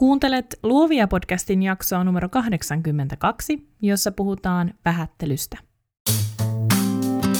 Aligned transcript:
Kuuntelet 0.00 0.58
Luovia 0.62 1.08
podcastin 1.08 1.62
jaksoa 1.62 2.04
numero 2.04 2.28
82, 2.28 3.68
jossa 3.82 4.12
puhutaan 4.12 4.74
vähättelystä. 4.84 5.58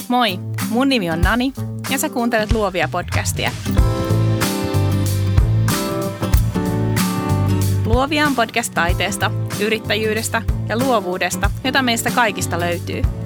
Moi, 0.07 0.39
mun 0.69 0.89
nimi 0.89 1.11
on 1.11 1.21
Nani 1.21 1.53
ja 1.89 1.97
sä 1.97 2.09
kuuntelet 2.09 2.51
Luovia 2.51 2.89
podcastia. 2.91 3.51
Luovia 7.85 8.27
on 8.27 8.35
podcast 8.35 8.73
taiteesta, 8.73 9.31
yrittäjyydestä 9.61 10.41
ja 10.69 10.77
luovuudesta, 10.79 11.51
jota 11.63 11.81
meistä 11.81 12.11
kaikista 12.11 12.59
löytyy– 12.59 13.01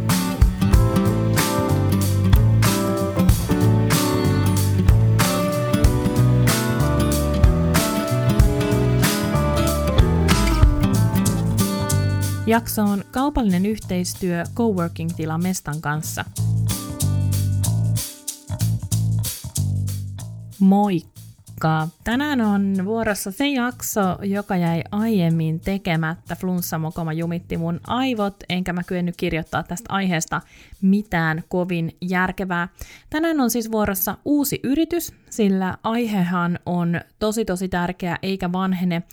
Jakso 12.48 12.84
on 12.84 13.04
kaupallinen 13.12 13.66
yhteistyö 13.66 14.44
Coworking-tila 14.56 15.38
Mestan 15.38 15.82
kanssa. 15.82 16.26
Moikka! 20.60 21.88
Tänään 22.04 22.42
on 22.42 22.76
vuorossa 22.86 23.32
se 23.32 23.48
jakso, 23.48 24.02
joka 24.22 24.58
jäi 24.58 24.84
aiemmin 24.92 25.60
tekemättä. 25.60 26.36
Flunssamokoma 26.36 27.14
jumitti 27.14 27.58
mun 27.58 27.80
aivot, 27.88 28.36
enkä 28.50 28.74
mä 28.74 28.84
kyennyt 28.84 29.18
kirjoittaa 29.18 29.64
tästä 29.64 29.94
aiheesta 29.94 30.42
mitään 30.82 31.44
kovin 31.48 31.92
järkevää. 32.02 32.68
Tänään 33.10 33.40
on 33.40 33.50
siis 33.50 33.72
vuorossa 33.72 34.18
uusi 34.26 34.60
yritys, 34.64 35.14
sillä 35.30 35.78
aihehan 35.84 36.60
on 36.66 37.02
tosi 37.20 37.46
tosi 37.46 37.70
tärkeä 37.70 38.18
eikä 38.22 38.52
vanhene. 38.52 39.04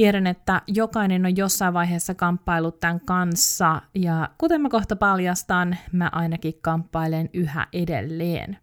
Tiedän, 0.00 0.26
että 0.26 0.62
jokainen 0.66 1.26
on 1.26 1.36
jossain 1.36 1.74
vaiheessa 1.74 2.14
kamppailut 2.14 2.80
tämän 2.80 3.00
kanssa, 3.00 3.82
ja 3.94 4.28
kuten 4.38 4.60
mä 4.60 4.68
kohta 4.68 4.96
paljastan, 4.96 5.76
mä 5.92 6.08
ainakin 6.12 6.54
kamppailen 6.60 7.30
yhä 7.34 7.66
edelleen. 7.72 8.58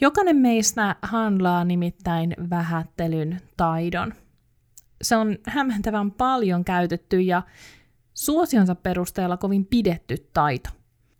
Jokainen 0.00 0.36
meistä 0.36 0.96
handlaa 1.02 1.64
nimittäin 1.64 2.36
vähättelyn 2.50 3.40
taidon. 3.56 4.14
Se 5.02 5.16
on 5.16 5.38
hämmentävän 5.46 6.10
paljon 6.10 6.64
käytetty 6.64 7.20
ja 7.20 7.42
suosionsa 8.14 8.74
perusteella 8.74 9.36
kovin 9.36 9.66
pidetty 9.66 10.16
taito. 10.34 10.70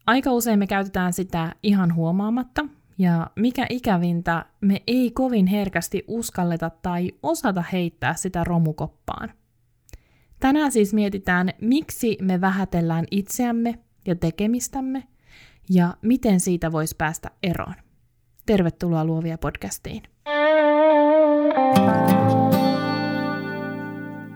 Aika 0.07 0.33
usein 0.33 0.59
me 0.59 0.67
käytetään 0.67 1.13
sitä 1.13 1.53
ihan 1.63 1.95
huomaamatta, 1.95 2.65
ja 2.99 3.31
mikä 3.37 3.67
ikävintä, 3.71 4.45
me 4.61 4.83
ei 4.87 5.11
kovin 5.11 5.47
herkästi 5.47 6.05
uskalleta 6.09 6.71
tai 6.71 7.13
osata 7.23 7.65
heittää 7.73 8.15
sitä 8.15 8.45
romukoppaan. 8.45 9.33
Tänään 10.41 10.73
siis 10.73 10.95
mietitään, 10.95 11.51
miksi 11.61 12.19
me 12.23 12.41
vähätellään 12.41 13.05
itseämme 13.11 13.79
ja 14.07 14.15
tekemistämme 14.15 15.03
ja 15.71 15.95
miten 16.03 16.41
siitä 16.41 16.73
voisi 16.73 16.97
päästä 16.97 17.31
eroon. 17.43 17.75
Tervetuloa 18.47 19.05
Luovia 19.05 19.39
podcastiin. 19.39 20.03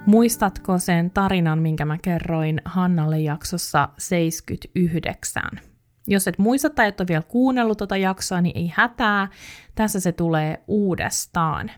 Muistatko 0.06 0.78
sen 0.78 1.10
tarinan, 1.10 1.58
minkä 1.58 1.84
mä 1.84 1.98
kerroin 2.02 2.60
Hannalle 2.64 3.20
jaksossa 3.20 3.88
79? 3.98 5.42
Jos 6.10 6.28
et 6.28 6.38
muista 6.38 6.70
tai 6.70 6.88
et 6.88 7.00
ole 7.00 7.08
vielä 7.08 7.22
kuunnellut 7.22 7.78
tota 7.78 7.96
jaksoa, 7.96 8.40
niin 8.40 8.58
ei 8.58 8.72
hätää. 8.74 9.28
Tässä 9.74 10.00
se 10.00 10.12
tulee 10.12 10.64
uudestaan. 10.68 11.70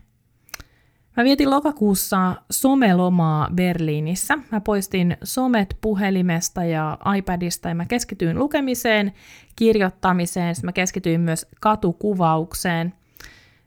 Mä 1.17 1.23
vietin 1.23 1.49
lokakuussa 1.49 2.35
somelomaa 2.51 3.49
Berliinissä. 3.55 4.37
Mä 4.51 4.61
poistin 4.61 5.17
somet 5.23 5.77
puhelimesta 5.81 6.63
ja 6.63 6.97
iPadista 7.17 7.69
ja 7.69 7.75
mä 7.75 7.85
keskityin 7.85 8.39
lukemiseen, 8.39 9.13
kirjoittamiseen, 9.55 10.55
mä 10.63 10.71
keskityin 10.71 11.21
myös 11.21 11.47
katukuvaukseen. 11.61 12.93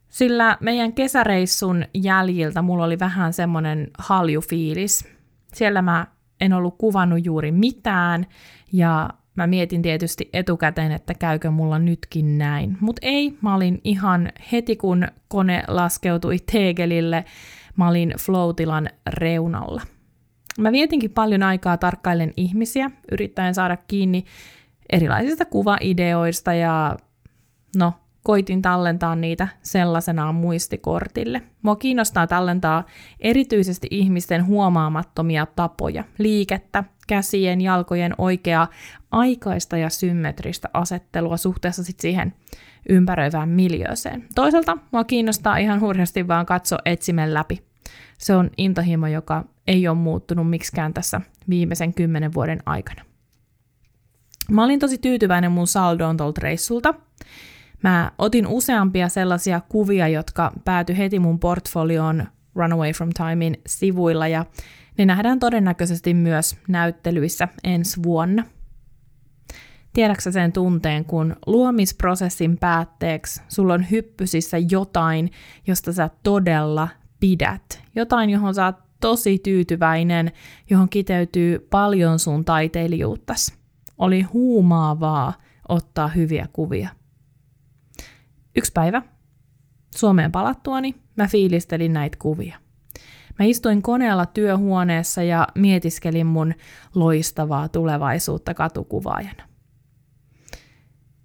Sillä 0.08 0.58
meidän 0.60 0.92
kesäreissun 0.92 1.84
jäljiltä 1.94 2.62
mulla 2.62 2.84
oli 2.84 2.98
vähän 2.98 3.32
semmonen 3.32 3.90
haljufiilis. 3.98 5.08
Siellä 5.54 5.82
mä 5.82 6.06
en 6.40 6.52
ollut 6.52 6.78
kuvannut 6.78 7.24
juuri 7.24 7.52
mitään 7.52 8.26
ja 8.72 9.10
mietin 9.46 9.82
tietysti 9.82 10.30
etukäteen, 10.32 10.92
että 10.92 11.14
käykö 11.14 11.50
mulla 11.50 11.78
nytkin 11.78 12.38
näin. 12.38 12.76
Mutta 12.80 13.00
ei, 13.02 13.38
mä 13.42 13.54
olin 13.54 13.80
ihan 13.84 14.32
heti 14.52 14.76
kun 14.76 15.06
kone 15.28 15.62
laskeutui 15.68 16.36
tegelille, 16.52 17.24
mä 17.76 17.88
olin 17.88 18.14
floatilan 18.18 18.88
reunalla. 19.06 19.82
Mä 20.58 20.72
vietinkin 20.72 21.10
paljon 21.10 21.42
aikaa 21.42 21.76
tarkkailen 21.76 22.32
ihmisiä, 22.36 22.90
yrittäen 23.12 23.54
saada 23.54 23.76
kiinni 23.76 24.24
erilaisista 24.92 25.44
kuvaideoista 25.44 26.54
ja 26.54 26.96
no, 27.76 27.92
koitin 28.26 28.62
tallentaa 28.62 29.16
niitä 29.16 29.48
sellaisenaan 29.62 30.34
muistikortille. 30.34 31.42
Mua 31.62 31.76
kiinnostaa 31.76 32.26
tallentaa 32.26 32.84
erityisesti 33.20 33.86
ihmisten 33.90 34.46
huomaamattomia 34.46 35.46
tapoja, 35.46 36.04
liikettä, 36.18 36.84
käsien, 37.06 37.60
jalkojen 37.60 38.14
oikeaa 38.18 38.68
aikaista 39.10 39.76
ja 39.76 39.90
symmetristä 39.90 40.68
asettelua 40.74 41.36
suhteessa 41.36 41.84
sit 41.84 42.00
siihen 42.00 42.34
ympäröivään 42.88 43.48
miljööseen. 43.48 44.24
Toisaalta 44.34 44.78
mua 44.92 45.04
kiinnostaa 45.04 45.56
ihan 45.56 45.80
hurjasti 45.80 46.28
vaan 46.28 46.46
katsoa 46.46 46.78
etsimen 46.84 47.34
läpi. 47.34 47.62
Se 48.18 48.34
on 48.34 48.50
intohimo, 48.58 49.06
joka 49.06 49.44
ei 49.66 49.88
ole 49.88 49.96
muuttunut 49.96 50.50
miksikään 50.50 50.94
tässä 50.94 51.20
viimeisen 51.48 51.94
kymmenen 51.94 52.34
vuoden 52.34 52.58
aikana. 52.66 53.02
Mä 54.50 54.64
olin 54.64 54.80
tosi 54.80 54.98
tyytyväinen 54.98 55.52
mun 55.52 55.66
saldoon 55.66 56.16
tuolta 56.16 56.40
reissulta. 56.42 56.94
Mä 57.82 58.12
otin 58.18 58.46
useampia 58.46 59.08
sellaisia 59.08 59.60
kuvia, 59.68 60.08
jotka 60.08 60.52
päätyi 60.64 60.98
heti 60.98 61.18
mun 61.18 61.38
portfolioon 61.38 62.26
Runaway 62.54 62.92
from 62.92 63.10
Timein 63.10 63.60
sivuilla 63.66 64.28
ja 64.28 64.44
ne 64.98 65.06
nähdään 65.06 65.38
todennäköisesti 65.38 66.14
myös 66.14 66.56
näyttelyissä 66.68 67.48
ensi 67.64 68.02
vuonna. 68.02 68.44
Tiedätkö 69.92 70.32
sen 70.32 70.52
tunteen, 70.52 71.04
kun 71.04 71.36
luomisprosessin 71.46 72.58
päätteeksi 72.58 73.42
sulla 73.48 73.74
on 73.74 73.90
hyppysissä 73.90 74.58
jotain, 74.70 75.30
josta 75.66 75.92
sä 75.92 76.10
todella 76.22 76.88
pidät. 77.20 77.82
Jotain, 77.94 78.30
johon 78.30 78.54
sä 78.54 78.64
oot 78.64 78.76
tosi 79.00 79.38
tyytyväinen, 79.38 80.32
johon 80.70 80.88
kiteytyy 80.88 81.58
paljon 81.70 82.18
sun 82.18 82.44
taiteilijuuttas. 82.44 83.54
Oli 83.98 84.22
huumaavaa 84.22 85.32
ottaa 85.68 86.08
hyviä 86.08 86.48
kuvia. 86.52 86.88
Yksi 88.56 88.72
päivä 88.72 89.02
Suomeen 89.96 90.32
palattuani 90.32 90.94
mä 91.16 91.26
fiilistelin 91.26 91.92
näitä 91.92 92.16
kuvia. 92.20 92.56
Mä 93.38 93.44
istuin 93.46 93.82
koneella 93.82 94.26
työhuoneessa 94.26 95.22
ja 95.22 95.48
mietiskelin 95.54 96.26
mun 96.26 96.54
loistavaa 96.94 97.68
tulevaisuutta 97.68 98.54
katukuvaajana. 98.54 99.42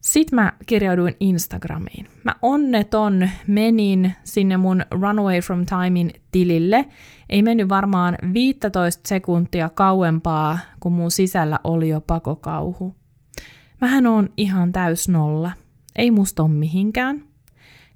Sitten 0.01 0.35
mä 0.35 0.53
kirjauduin 0.65 1.15
Instagramiin. 1.19 2.07
Mä 2.23 2.35
onneton 2.41 3.29
menin 3.47 4.13
sinne 4.23 4.57
mun 4.57 4.81
Runaway 4.91 5.39
from 5.39 5.65
Timein 5.65 6.11
tilille. 6.31 6.85
Ei 7.29 7.41
mennyt 7.41 7.69
varmaan 7.69 8.17
15 8.33 9.09
sekuntia 9.09 9.69
kauempaa, 9.69 10.59
kun 10.79 10.91
mun 10.91 11.11
sisällä 11.11 11.59
oli 11.63 11.89
jo 11.89 12.01
pakokauhu. 12.01 12.95
Mähän 13.81 14.07
on 14.07 14.29
ihan 14.37 14.71
täys 14.71 15.09
nolla. 15.09 15.51
Ei 15.95 16.11
musta 16.11 16.43
ole 16.43 16.51
mihinkään 16.51 17.31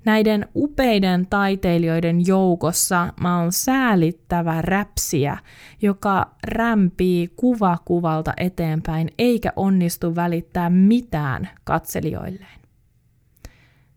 näiden 0.06 0.48
upeiden 0.56 1.28
taiteilijoiden 1.28 2.28
joukossa 2.28 3.14
mä 3.20 3.40
oon 3.40 3.52
säälittävä 3.52 4.62
räpsiä, 4.62 5.38
joka 5.82 6.32
rämpii 6.48 7.28
kuva 7.36 7.78
kuvalta 7.86 8.34
eteenpäin 8.38 9.10
eikä 9.18 9.54
onnistu 9.56 10.16
välittää 10.16 10.70
mitään 10.70 11.50
katselijoilleen. 11.64 12.60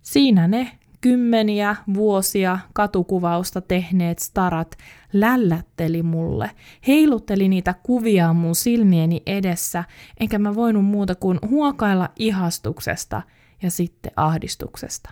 Siinä 0.02 0.49
ne 0.49 0.70
kymmeniä 1.00 1.76
vuosia 1.94 2.58
katukuvausta 2.73 3.61
tehneet 3.61 4.19
starat 4.19 4.76
lällätteli 5.12 6.02
mulle, 6.02 6.50
heilutteli 6.87 7.49
niitä 7.49 7.75
kuvia 7.82 8.32
mun 8.32 8.55
silmieni 8.55 9.23
edessä, 9.26 9.84
enkä 10.20 10.38
mä 10.38 10.55
voinut 10.55 10.84
muuta 10.84 11.14
kuin 11.14 11.38
huokailla 11.50 12.08
ihastuksesta 12.19 13.23
ja 13.62 13.70
sitten 13.70 14.12
ahdistuksesta. 14.16 15.10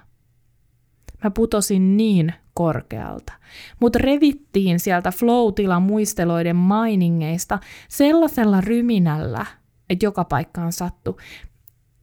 Mä 1.24 1.30
putosin 1.30 1.96
niin 1.96 2.34
korkealta. 2.54 3.32
Mut 3.80 3.96
revittiin 3.96 4.80
sieltä 4.80 5.10
flow 5.10 5.52
muisteloiden 5.80 6.56
mainingeista 6.56 7.58
sellaisella 7.88 8.60
ryminällä, 8.60 9.46
että 9.90 10.06
joka 10.06 10.24
paikkaan 10.24 10.72
sattu. 10.72 11.20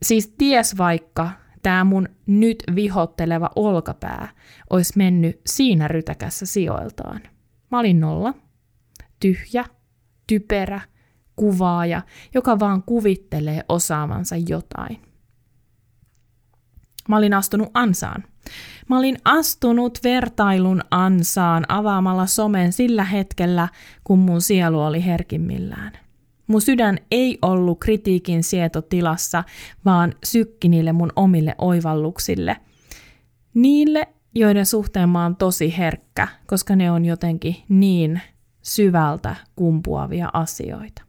Siis 0.02 0.34
ties 0.38 0.78
vaikka 0.78 1.30
tämä 1.62 1.84
mun 1.84 2.08
nyt 2.26 2.62
vihotteleva 2.74 3.50
olkapää 3.56 4.28
olisi 4.70 4.92
mennyt 4.96 5.40
siinä 5.46 5.88
rytäkässä 5.88 6.46
sijoiltaan. 6.46 7.20
Mä 7.70 7.78
olin 7.78 8.00
nolla. 8.00 8.34
tyhjä, 9.20 9.64
typerä, 10.26 10.80
kuvaaja, 11.36 12.02
joka 12.34 12.58
vaan 12.58 12.82
kuvittelee 12.82 13.64
osaavansa 13.68 14.36
jotain. 14.48 15.13
Mä 17.08 17.16
olin 17.16 17.34
astunut 17.34 17.70
ansaan. 17.74 18.24
Mä 18.88 18.98
olin 18.98 19.16
astunut 19.24 19.98
vertailun 20.04 20.82
ansaan 20.90 21.64
avaamalla 21.68 22.26
somen 22.26 22.72
sillä 22.72 23.04
hetkellä, 23.04 23.68
kun 24.04 24.18
mun 24.18 24.40
sielu 24.40 24.80
oli 24.80 25.04
herkimmillään. 25.04 25.92
Mun 26.46 26.60
sydän 26.60 26.98
ei 27.10 27.38
ollut 27.42 27.80
kritiikin 27.80 28.42
sietotilassa, 28.44 29.44
vaan 29.84 30.14
sykki 30.24 30.68
niille 30.68 30.92
mun 30.92 31.12
omille 31.16 31.54
oivalluksille. 31.58 32.56
Niille, 33.54 34.08
joiden 34.34 34.66
suhteen 34.66 35.08
mä 35.08 35.22
oon 35.22 35.36
tosi 35.36 35.78
herkkä, 35.78 36.28
koska 36.46 36.76
ne 36.76 36.90
on 36.90 37.04
jotenkin 37.04 37.56
niin 37.68 38.20
syvältä 38.62 39.36
kumpuavia 39.56 40.30
asioita. 40.32 41.02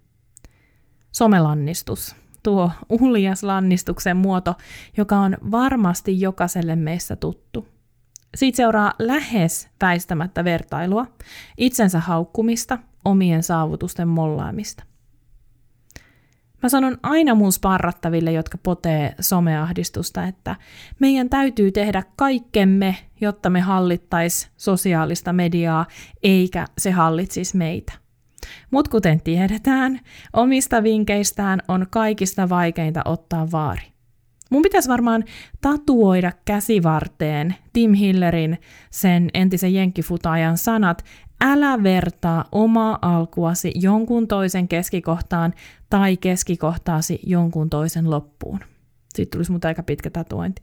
Somelannistus, 1.11 2.15
tuo 2.45 2.71
uljas 2.89 3.43
lannistuksen 3.43 4.17
muoto, 4.17 4.55
joka 4.97 5.17
on 5.17 5.37
varmasti 5.51 6.21
jokaiselle 6.21 6.75
meistä 6.75 7.15
tuttu. 7.15 7.67
Siitä 8.35 8.55
seuraa 8.55 8.93
lähes 8.99 9.69
väistämättä 9.81 10.43
vertailua, 10.43 11.05
itsensä 11.57 11.99
haukkumista, 11.99 12.77
omien 13.05 13.43
saavutusten 13.43 14.07
mollaamista. 14.07 14.83
Mä 16.63 16.69
sanon 16.69 16.97
aina 17.03 17.35
mun 17.35 17.51
sparrattaville, 17.51 18.31
jotka 18.31 18.57
potee 18.57 19.15
someahdistusta, 19.19 20.23
että 20.23 20.55
meidän 20.99 21.29
täytyy 21.29 21.71
tehdä 21.71 22.03
kaikkemme, 22.15 22.95
jotta 23.21 23.49
me 23.49 23.61
hallittais 23.61 24.49
sosiaalista 24.57 25.33
mediaa, 25.33 25.85
eikä 26.23 26.65
se 26.77 26.91
hallitsisi 26.91 27.57
meitä. 27.57 28.04
Mutta 28.71 28.91
kuten 28.91 29.21
tiedetään, 29.21 29.99
omista 30.33 30.83
vinkeistään 30.83 31.61
on 31.67 31.87
kaikista 31.89 32.49
vaikeinta 32.49 33.01
ottaa 33.05 33.51
vaari. 33.51 33.95
Mun 34.51 34.61
pitäisi 34.61 34.89
varmaan 34.89 35.23
tatuoida 35.61 36.31
käsivarteen 36.45 37.55
Tim 37.73 37.93
Hillerin 37.93 38.57
sen 38.91 39.29
entisen 39.33 39.73
jenkkifutaajan 39.73 40.57
sanat, 40.57 41.05
älä 41.41 41.83
vertaa 41.83 42.45
omaa 42.51 42.99
alkuasi 43.01 43.71
jonkun 43.75 44.27
toisen 44.27 44.67
keskikohtaan 44.67 45.53
tai 45.89 46.17
keskikohtaasi 46.17 47.19
jonkun 47.23 47.69
toisen 47.69 48.09
loppuun. 48.09 48.59
Sitten 49.15 49.37
tulisi 49.37 49.51
mutta 49.51 49.67
aika 49.67 49.83
pitkä 49.83 50.09
tatuointi. 50.09 50.61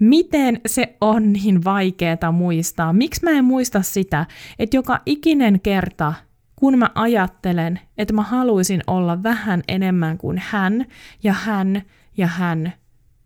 Miten 0.00 0.60
se 0.66 0.96
on 1.00 1.32
niin 1.32 1.64
vaikeaa 1.64 2.32
muistaa? 2.32 2.92
Miksi 2.92 3.24
mä 3.24 3.30
en 3.30 3.44
muista 3.44 3.82
sitä, 3.82 4.26
että 4.58 4.76
joka 4.76 5.00
ikinen 5.06 5.60
kerta, 5.60 6.14
kun 6.62 6.78
mä 6.78 6.90
ajattelen, 6.94 7.80
että 7.98 8.14
mä 8.14 8.22
haluaisin 8.22 8.82
olla 8.86 9.22
vähän 9.22 9.62
enemmän 9.68 10.18
kuin 10.18 10.42
hän 10.46 10.86
ja 11.22 11.32
hän 11.32 11.82
ja 12.16 12.26
hän, 12.26 12.72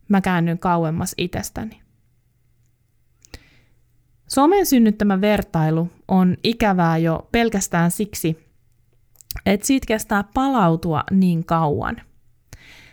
mä 0.09 0.21
käännyn 0.21 0.59
kauemmas 0.59 1.15
itsestäni. 1.19 1.83
Somen 4.29 4.67
synnyttämä 4.67 5.21
vertailu 5.21 5.91
on 6.09 6.37
ikävää 6.45 6.99
jo 6.99 7.29
pelkästään 7.33 7.91
siksi, 7.91 8.39
että 9.47 9.67
siitä 9.67 9.87
kestää 9.87 10.25
palautua 10.35 11.05
niin 11.11 11.45
kauan. 11.45 11.97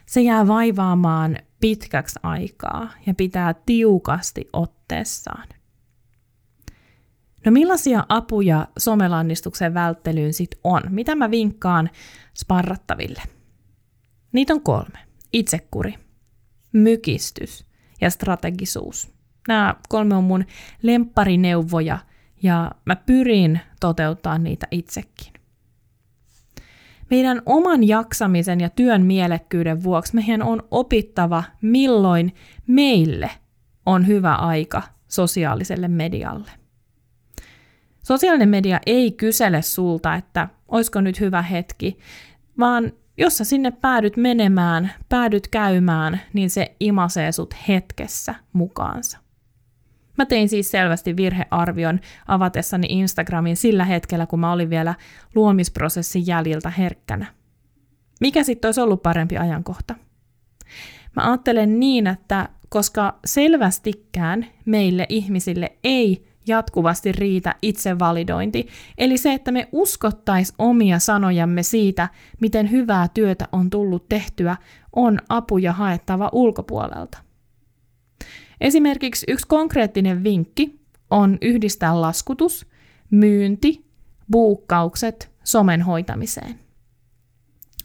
Se 0.06 0.22
jää 0.22 0.48
vaivaamaan 0.48 1.38
pitkäksi 1.60 2.20
aikaa 2.24 2.90
ja 3.06 3.14
pitää 3.14 3.56
tiukasti 3.66 4.50
otteessaan. 4.54 5.48
No 7.46 7.52
millaisia 7.52 8.06
apuja 8.10 8.68
somelannistuksen 8.80 9.74
välttelyyn 9.74 10.34
sit 10.34 10.52
on? 10.64 10.82
Mitä 10.90 11.16
mä 11.16 11.32
vinkkaan 11.32 11.90
sparrattaville? 12.34 13.22
Niitä 14.32 14.54
on 14.54 14.62
kolme. 14.62 15.00
Itsekuri, 15.34 15.96
mykistys 16.74 17.66
ja 18.02 18.10
strategisuus. 18.10 19.14
Nämä 19.48 19.76
kolme 19.90 20.16
on 20.16 20.24
mun 20.24 20.46
lempparineuvoja 20.82 21.98
ja 22.44 22.72
mä 22.86 22.96
pyrin 22.96 23.60
toteuttaa 23.80 24.38
niitä 24.38 24.68
itsekin. 24.72 25.34
Meidän 27.10 27.42
oman 27.46 27.88
jaksamisen 27.88 28.60
ja 28.60 28.70
työn 28.70 29.06
mielekkyyden 29.06 29.84
vuoksi 29.84 30.16
meidän 30.16 30.44
on 30.44 30.64
opittava, 30.72 31.44
milloin 31.62 32.36
meille 32.68 33.32
on 33.86 34.08
hyvä 34.08 34.36
aika 34.36 34.82
sosiaaliselle 35.08 35.88
medialle. 35.88 36.63
Sosiaalinen 38.04 38.50
media 38.50 38.80
ei 38.86 39.12
kysele 39.12 39.62
sulta, 39.62 40.16
että 40.16 40.50
olisiko 40.68 41.02
nyt 41.02 41.20
hyvä 41.20 41.42
hetki, 41.42 41.98
vaan 42.60 42.92
jos 43.18 43.38
sä 43.38 43.44
sinne 43.44 43.72
päädyt 43.72 44.18
menemään, 44.18 44.92
päädyt 45.10 45.48
käymään, 45.48 46.22
niin 46.34 46.50
se 46.50 46.76
imasee 46.80 47.32
sut 47.32 47.56
hetkessä 47.68 48.36
mukaansa. 48.54 49.18
Mä 50.18 50.26
tein 50.26 50.50
siis 50.50 50.72
selvästi 50.72 51.16
virhearvion 51.18 52.00
avatessani 52.28 52.88
Instagramin 52.90 53.58
sillä 53.58 53.86
hetkellä, 53.86 54.26
kun 54.26 54.40
mä 54.40 54.52
olin 54.52 54.70
vielä 54.70 54.96
luomisprosessin 55.36 56.28
jäljiltä 56.28 56.70
herkkänä. 56.70 57.26
Mikä 58.22 58.44
sitten 58.44 58.68
olisi 58.68 58.82
ollut 58.82 59.04
parempi 59.04 59.38
ajankohta? 59.38 59.96
Mä 61.16 61.30
ajattelen 61.30 61.80
niin, 61.80 62.08
että 62.08 62.50
koska 62.70 63.20
selvästikään 63.26 64.46
meille 64.66 65.06
ihmisille 65.10 65.78
ei 65.84 66.33
jatkuvasti 66.48 67.12
riitä 67.12 67.56
itsevalidointi, 67.62 68.68
eli 68.98 69.18
se, 69.18 69.34
että 69.34 69.52
me 69.52 69.70
uskottais 69.72 70.54
omia 70.58 71.00
sanojamme 71.00 71.64
siitä, 71.64 72.10
miten 72.42 72.72
hyvää 72.72 73.08
työtä 73.14 73.48
on 73.52 73.70
tullut 73.70 74.10
tehtyä, 74.10 74.58
on 74.96 75.20
apuja 75.30 75.74
haettava 75.74 76.30
ulkopuolelta. 76.32 77.18
Esimerkiksi 78.62 79.26
yksi 79.30 79.48
konkreettinen 79.48 80.24
vinkki 80.24 80.80
on 81.10 81.38
yhdistää 81.42 82.02
laskutus, 82.02 82.66
myynti, 83.12 83.86
buukkaukset 84.32 85.32
somen 85.44 85.82
hoitamiseen. 85.82 86.60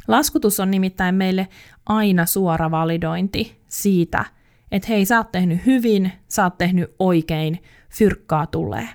Laskutus 0.08 0.60
on 0.60 0.70
nimittäin 0.70 1.14
meille 1.14 1.48
aina 1.86 2.26
suora 2.26 2.70
validointi 2.70 3.60
siitä, 3.68 4.24
että 4.72 4.88
hei, 4.88 5.04
sä 5.04 5.16
oot 5.16 5.32
tehnyt 5.32 5.66
hyvin, 5.66 6.12
sä 6.28 6.44
oot 6.44 6.58
tehnyt 6.58 6.94
oikein, 6.98 7.62
fyrkkaa 7.90 8.46
tulee. 8.46 8.88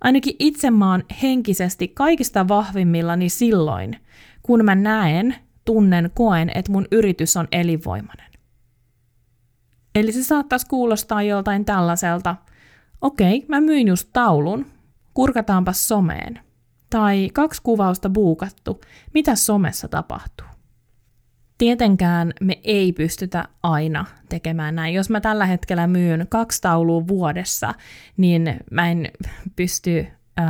Ainakin 0.00 0.36
itse 0.38 0.70
mä 0.70 0.90
oon 0.90 1.02
henkisesti 1.22 1.88
kaikista 1.88 2.48
vahvimmillani 2.48 3.28
silloin, 3.28 3.96
kun 4.42 4.64
mä 4.64 4.74
näen, 4.74 5.34
tunnen, 5.64 6.10
koen, 6.14 6.50
että 6.54 6.72
mun 6.72 6.86
yritys 6.92 7.36
on 7.36 7.48
elinvoimainen. 7.52 8.30
Eli 9.94 10.12
se 10.12 10.22
saattaisi 10.22 10.66
kuulostaa 10.66 11.22
joltain 11.22 11.64
tällaiselta, 11.64 12.36
okei, 13.00 13.44
mä 13.48 13.60
myin 13.60 13.88
just 13.88 14.08
taulun, 14.12 14.66
kurkataanpa 15.14 15.72
someen. 15.72 16.40
Tai 16.90 17.30
kaksi 17.32 17.62
kuvausta 17.62 18.10
buukattu, 18.10 18.80
mitä 19.14 19.34
somessa 19.34 19.88
tapahtuu? 19.88 20.49
Tietenkään 21.60 22.32
me 22.40 22.60
ei 22.64 22.92
pystytä 22.92 23.44
aina 23.62 24.04
tekemään 24.28 24.74
näin. 24.74 24.94
Jos 24.94 25.10
mä 25.10 25.20
tällä 25.20 25.46
hetkellä 25.46 25.86
myyn 25.86 26.26
kaksi 26.28 26.62
taulua 26.62 27.08
vuodessa, 27.08 27.74
niin 28.16 28.56
mä 28.70 28.90
en 28.90 29.08
pysty 29.56 30.06
äh, 30.40 30.46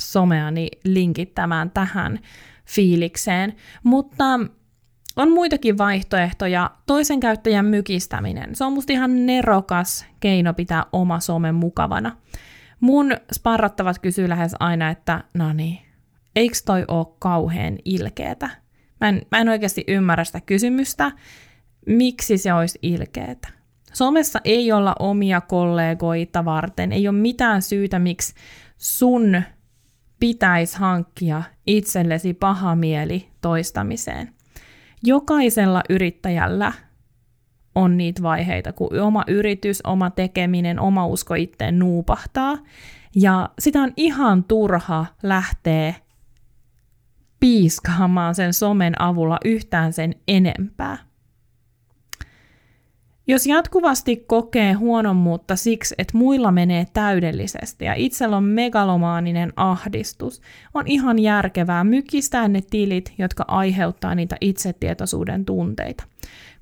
someani 0.00 0.68
linkittämään 0.84 1.70
tähän 1.70 2.18
fiilikseen. 2.66 3.54
Mutta 3.84 4.24
on 5.16 5.32
muitakin 5.32 5.78
vaihtoehtoja. 5.78 6.70
Toisen 6.86 7.20
käyttäjän 7.20 7.66
mykistäminen. 7.66 8.54
Se 8.54 8.64
on 8.64 8.72
musta 8.72 8.92
ihan 8.92 9.26
nerokas 9.26 10.06
keino 10.20 10.54
pitää 10.54 10.84
oma 10.92 11.20
some 11.20 11.52
mukavana. 11.52 12.16
Mun 12.80 13.16
sparrattavat 13.34 13.98
kysyy 13.98 14.28
lähes 14.28 14.54
aina, 14.60 14.90
että 14.90 15.24
no 15.34 15.52
niin, 15.52 15.78
eikö 16.36 16.56
toi 16.66 16.84
oo 16.88 17.16
kauheen 17.18 17.78
ilkeetä? 17.84 18.67
Mä 19.00 19.08
en, 19.08 19.22
mä 19.30 19.38
en 19.38 19.48
oikeasti 19.48 19.84
ymmärrä 19.88 20.24
sitä 20.24 20.40
kysymystä, 20.40 21.12
miksi 21.86 22.38
se 22.38 22.52
olisi 22.52 22.78
ilkeetä. 22.82 23.48
Somessa 23.92 24.40
ei 24.44 24.72
olla 24.72 24.94
omia 24.98 25.40
kollegoita 25.40 26.44
varten, 26.44 26.92
ei 26.92 27.08
ole 27.08 27.16
mitään 27.16 27.62
syytä, 27.62 27.98
miksi 27.98 28.34
sun 28.76 29.42
pitäisi 30.20 30.78
hankkia 30.78 31.42
itsellesi 31.66 32.34
paha 32.34 32.76
mieli 32.76 33.28
toistamiseen. 33.40 34.32
Jokaisella 35.02 35.82
yrittäjällä 35.90 36.72
on 37.74 37.96
niitä 37.96 38.22
vaiheita, 38.22 38.72
kun 38.72 39.00
oma 39.00 39.24
yritys, 39.26 39.80
oma 39.84 40.10
tekeminen, 40.10 40.80
oma 40.80 41.06
usko 41.06 41.34
itteen 41.34 41.78
nuupahtaa. 41.78 42.58
Ja 43.16 43.50
sitä 43.58 43.82
on 43.82 43.92
ihan 43.96 44.44
turha 44.44 45.06
lähteä 45.22 45.94
piiskaamaan 47.40 48.34
sen 48.34 48.52
somen 48.52 49.02
avulla 49.02 49.38
yhtään 49.44 49.92
sen 49.92 50.14
enempää. 50.28 50.98
Jos 53.30 53.46
jatkuvasti 53.46 54.24
kokee 54.26 54.72
huonommuutta 54.72 55.56
siksi, 55.56 55.94
että 55.98 56.18
muilla 56.18 56.52
menee 56.52 56.86
täydellisesti 56.92 57.84
ja 57.84 57.94
itsellä 57.94 58.36
on 58.36 58.44
megalomaaninen 58.44 59.52
ahdistus, 59.56 60.40
on 60.74 60.86
ihan 60.86 61.18
järkevää 61.18 61.84
mykistää 61.84 62.48
ne 62.48 62.60
tilit, 62.70 63.12
jotka 63.18 63.44
aiheuttaa 63.48 64.14
niitä 64.14 64.36
itsetietoisuuden 64.40 65.44
tunteita. 65.44 66.04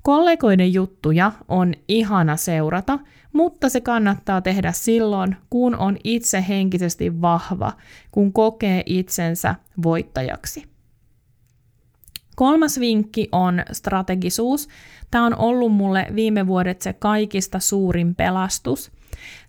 Kollegoiden 0.01 0.73
juttuja 0.73 1.31
on 1.47 1.73
ihana 1.87 2.37
seurata, 2.37 2.99
mutta 3.37 3.69
se 3.69 3.81
kannattaa 3.81 4.41
tehdä 4.41 4.71
silloin, 4.71 5.35
kun 5.49 5.75
on 5.75 5.97
itse 6.03 6.45
henkisesti 6.47 7.21
vahva, 7.21 7.73
kun 8.11 8.33
kokee 8.33 8.83
itsensä 8.85 9.55
voittajaksi. 9.83 10.63
Kolmas 12.35 12.79
vinkki 12.79 13.29
on 13.31 13.63
strategisuus. 13.71 14.67
Tämä 15.11 15.25
on 15.25 15.35
ollut 15.35 15.71
mulle 15.71 16.07
viime 16.15 16.47
vuodet 16.47 16.81
se 16.81 16.93
kaikista 16.93 17.59
suurin 17.59 18.15
pelastus. 18.15 18.91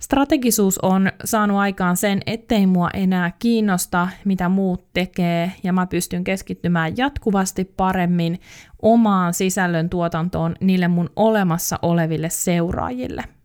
Strategisuus 0.00 0.78
on 0.78 1.12
saanut 1.24 1.56
aikaan 1.56 1.96
sen, 1.96 2.20
ettei 2.26 2.66
mua 2.66 2.88
enää 2.94 3.32
kiinnosta, 3.38 4.08
mitä 4.24 4.48
muut 4.48 4.92
tekee, 4.92 5.52
ja 5.62 5.72
mä 5.72 5.86
pystyn 5.86 6.24
keskittymään 6.24 6.96
jatkuvasti 6.96 7.64
paremmin 7.64 8.40
omaan 8.82 9.34
sisällön 9.34 9.90
tuotantoon 9.90 10.54
niille 10.60 10.88
mun 10.88 11.10
olemassa 11.16 11.78
oleville 11.82 12.30
seuraajille. 12.30 13.37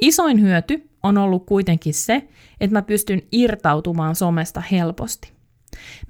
Isoin 0.00 0.40
hyöty 0.40 0.90
on 1.02 1.18
ollut 1.18 1.46
kuitenkin 1.46 1.94
se, 1.94 2.28
että 2.60 2.76
mä 2.76 2.82
pystyn 2.82 3.22
irtautumaan 3.32 4.14
somesta 4.14 4.62
helposti. 4.70 5.32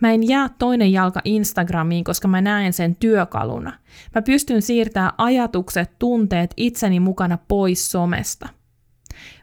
Mä 0.00 0.11
en 0.11 0.28
jää 0.28 0.50
toinen 0.59 0.92
jalka 0.92 1.20
Instagramiin, 1.25 2.04
koska 2.04 2.28
mä 2.28 2.40
näen 2.40 2.73
sen 2.73 2.97
työkaluna. 2.97 3.73
Mä 4.14 4.23
pystyn 4.23 4.62
siirtämään 4.62 5.12
ajatukset, 5.18 5.99
tunteet 5.99 6.54
itseni 6.56 7.00
mukana 7.00 7.38
pois 7.49 7.90
somesta. 7.90 8.49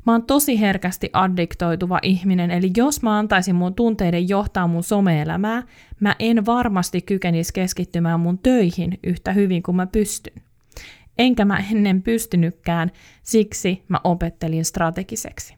Mä 0.06 0.12
oon 0.12 0.24
tosi 0.24 0.60
herkästi 0.60 1.10
addiktoituva 1.14 2.00
ihminen, 2.02 2.52
eli 2.52 2.72
jos 2.78 3.02
mä 3.02 3.18
antaisin 3.18 3.56
mun 3.56 3.76
tunteiden 3.76 4.30
johtaa 4.30 4.68
mun 4.68 4.84
some-elämää, 4.84 5.64
mä 6.00 6.16
en 6.20 6.46
varmasti 6.46 7.02
kykenisi 7.02 7.54
keskittymään 7.54 8.20
mun 8.20 8.38
töihin 8.38 9.00
yhtä 9.04 9.34
hyvin 9.34 9.64
kuin 9.64 9.76
mä 9.76 9.88
pystyn. 9.88 10.47
Enkä 11.18 11.46
mä 11.46 11.64
ennen 11.72 12.02
pystynytkään, 12.02 12.92
siksi 13.24 13.84
mä 13.88 14.00
opettelin 14.04 14.66
strategiseksi. 14.66 15.56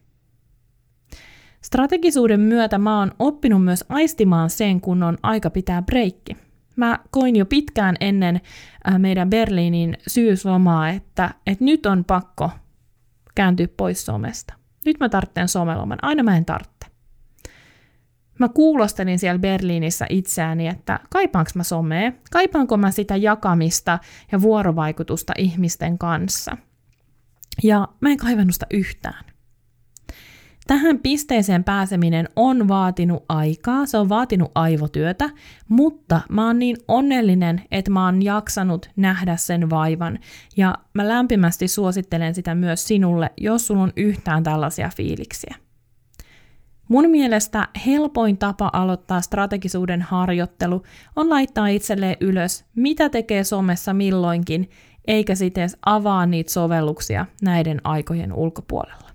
Strategisuuden 1.62 2.40
myötä 2.40 2.78
mä 2.78 2.98
oon 2.98 3.12
oppinut 3.18 3.64
myös 3.64 3.84
aistimaan 3.88 4.50
sen, 4.50 4.80
kun 4.80 5.02
on 5.02 5.18
aika 5.22 5.50
pitää 5.50 5.82
breikki. 5.82 6.36
Mä 6.76 6.98
koin 7.10 7.36
jo 7.36 7.46
pitkään 7.46 7.96
ennen 8.00 8.40
äh, 8.88 8.98
meidän 8.98 9.30
Berliinin 9.30 9.98
syyslomaa, 10.06 10.88
että, 10.88 11.34
että 11.46 11.64
nyt 11.64 11.86
on 11.86 12.04
pakko 12.04 12.50
kääntyä 13.34 13.68
pois 13.76 14.06
somesta. 14.06 14.54
Nyt 14.84 15.00
mä 15.00 15.08
tarvitsen 15.08 15.48
someloman, 15.48 15.98
aina 16.02 16.22
mä 16.22 16.36
en 16.36 16.44
tarvitse. 16.44 16.69
Mä 18.40 18.48
kuulostelin 18.48 19.18
siellä 19.18 19.38
Berliinissä 19.38 20.06
itseäni, 20.08 20.68
että 20.68 21.00
kaipaanko 21.10 21.50
mä 21.54 21.62
somea, 21.62 22.12
kaipaanko 22.30 22.76
mä 22.76 22.90
sitä 22.90 23.16
jakamista 23.16 23.98
ja 24.32 24.42
vuorovaikutusta 24.42 25.32
ihmisten 25.38 25.98
kanssa. 25.98 26.56
Ja 27.62 27.88
mä 28.00 28.10
en 28.10 28.16
kaivannut 28.16 28.54
sitä 28.54 28.66
yhtään. 28.70 29.24
Tähän 30.66 30.98
pisteeseen 30.98 31.64
pääseminen 31.64 32.28
on 32.36 32.68
vaatinut 32.68 33.24
aikaa, 33.28 33.86
se 33.86 33.98
on 33.98 34.08
vaatinut 34.08 34.50
aivotyötä, 34.54 35.30
mutta 35.68 36.20
mä 36.30 36.46
oon 36.46 36.58
niin 36.58 36.76
onnellinen, 36.88 37.62
että 37.70 37.90
mä 37.90 38.04
oon 38.04 38.22
jaksanut 38.22 38.90
nähdä 38.96 39.36
sen 39.36 39.70
vaivan. 39.70 40.18
Ja 40.56 40.74
mä 40.94 41.08
lämpimästi 41.08 41.68
suosittelen 41.68 42.34
sitä 42.34 42.54
myös 42.54 42.86
sinulle, 42.86 43.30
jos 43.36 43.66
sulla 43.66 43.82
on 43.82 43.92
yhtään 43.96 44.42
tällaisia 44.42 44.90
fiiliksiä. 44.96 45.54
Mun 46.90 47.10
mielestä 47.10 47.68
helpoin 47.86 48.38
tapa 48.38 48.70
aloittaa 48.72 49.20
strategisuuden 49.20 50.02
harjoittelu 50.02 50.82
on 51.16 51.30
laittaa 51.30 51.68
itselleen 51.68 52.16
ylös, 52.20 52.64
mitä 52.74 53.08
tekee 53.08 53.44
somessa 53.44 53.94
milloinkin, 53.94 54.70
eikä 55.06 55.34
sitten 55.34 55.70
avaa 55.86 56.26
niitä 56.26 56.52
sovelluksia 56.52 57.26
näiden 57.42 57.80
aikojen 57.84 58.32
ulkopuolella. 58.32 59.10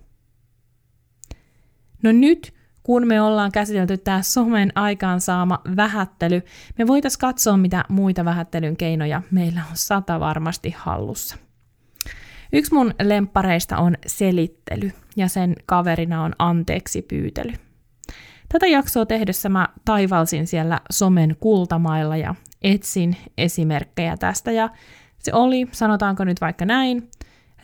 No 2.04 2.12
nyt, 2.12 2.54
kun 2.84 3.08
me 3.08 3.22
ollaan 3.22 3.52
käsitelty 3.52 3.98
tämä 3.98 4.22
somen 4.22 4.72
aikaansaama 4.76 5.62
vähättely, 5.76 6.42
me 6.78 6.88
voitaisiin 6.88 7.20
katsoa, 7.20 7.58
mitä 7.58 7.86
muita 7.90 8.26
vähättelyn 8.26 8.78
keinoja 8.78 9.22
meillä 9.32 9.62
on 9.72 9.78
sata 9.78 10.20
varmasti 10.20 10.76
hallussa. 10.78 11.38
Yksi 12.54 12.74
mun 12.74 12.94
lemppareista 13.04 13.78
on 13.78 13.96
selittely, 14.08 14.92
ja 15.16 15.28
sen 15.28 15.56
kaverina 15.66 16.24
on 16.24 16.34
anteeksi 16.40 17.02
pyytely. 17.02 17.65
Tätä 18.50 18.68
jaksoa 18.68 19.06
tehdessä 19.06 19.50
mä 19.50 19.70
taivalsin 19.86 20.48
siellä 20.48 20.80
somen 20.92 21.36
kultamailla 21.40 22.18
ja 22.18 22.36
etsin 22.62 23.16
esimerkkejä 23.38 24.18
tästä, 24.18 24.52
ja 24.52 24.70
se 25.18 25.34
oli, 25.34 25.68
sanotaanko 25.72 26.24
nyt 26.24 26.42
vaikka 26.42 26.66
näin, 26.66 27.10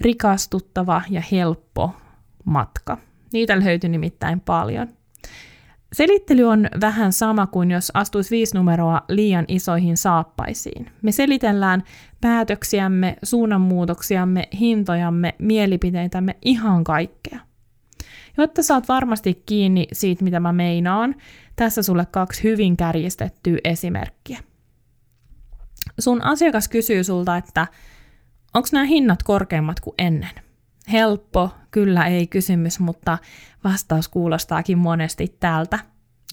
rikastuttava 0.02 1.02
ja 1.10 1.22
helppo 1.32 1.92
matka– 2.46 2.98
Niitä 3.34 3.60
löytyi 3.60 3.90
nimittäin 3.90 4.40
paljon. 4.40 4.88
Selittely 5.94 6.44
on 6.44 6.70
vähän 6.82 7.14
sama 7.14 7.48
kuin 7.48 7.72
jos 7.72 7.92
astuisi 7.94 8.32
viisi 8.32 8.58
numeroa 8.58 9.02
liian 9.10 9.46
isoihin 9.48 9.98
saappaisiin. 9.98 10.92
Me 11.02 11.12
selitellään 11.12 11.84
päätöksiämme, 12.22 13.18
suunnanmuutoksiamme, 13.24 14.48
hintojamme, 14.60 15.36
mielipiteitämme, 15.40 16.38
ihan 16.42 16.84
kaikkea. 16.84 17.40
Jotta 18.38 18.64
saat 18.64 18.88
varmasti 18.88 19.44
kiinni 19.46 19.88
siitä, 19.94 20.24
mitä 20.24 20.40
mä 20.40 20.52
meinaan, 20.54 21.16
tässä 21.56 21.84
sulle 21.84 22.08
kaksi 22.12 22.44
hyvin 22.44 22.78
kärjistettyä 22.78 23.58
esimerkkiä. 23.64 24.40
Sun 26.00 26.22
asiakas 26.22 26.68
kysyy 26.68 27.04
sulta, 27.04 27.38
että 27.38 27.68
onko 28.54 28.68
nämä 28.72 28.86
hinnat 28.86 29.24
korkeammat 29.24 29.80
kuin 29.80 29.96
ennen? 29.98 30.32
helppo, 30.92 31.50
kyllä 31.72 32.06
ei 32.06 32.28
kysymys, 32.28 32.80
mutta 32.80 33.18
vastaus 33.64 34.08
kuulostaakin 34.08 34.78
monesti 34.78 35.36
tältä. 35.40 35.80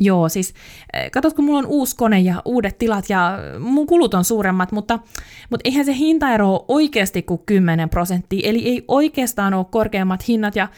Joo, 0.01 0.29
siis 0.29 0.55
eh, 0.93 1.11
katsot, 1.11 1.35
kun 1.35 1.45
mulla 1.45 1.59
on 1.59 1.67
uusi 1.67 1.97
kone 1.97 2.21
ja 2.21 2.43
uudet 2.45 2.79
tilat 2.79 3.11
ja 3.11 3.39
mun 3.59 3.87
kulut 3.87 4.15
on 4.15 4.25
suuremmat, 4.25 4.73
mutta, 4.73 4.99
mutta 5.51 5.63
eihän 5.65 5.85
se 5.85 5.95
hintaero 5.95 6.53
ole 6.53 6.65
oikeasti 6.69 7.23
kuin 7.23 7.41
10 7.47 7.89
prosenttia, 7.89 8.49
eli 8.49 8.69
ei 8.69 8.85
oikeastaan 8.89 9.55
ole 9.55 9.67
korkeammat 9.71 10.29
hinnat 10.29 10.57
ja 10.57 10.69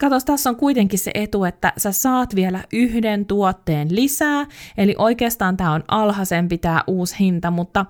Katos, 0.00 0.24
tässä 0.24 0.50
on 0.50 0.56
kuitenkin 0.56 0.98
se 0.98 1.10
etu, 1.14 1.44
että 1.44 1.72
sä 1.76 1.92
saat 1.92 2.34
vielä 2.34 2.64
yhden 2.72 3.26
tuotteen 3.26 3.96
lisää, 3.96 4.46
eli 4.76 4.94
oikeastaan 4.98 5.56
tämä 5.56 5.72
on 5.72 5.84
alhaisempi 5.88 6.58
tämä 6.58 6.84
uusi 6.86 7.16
hinta, 7.18 7.50
mutta, 7.50 7.86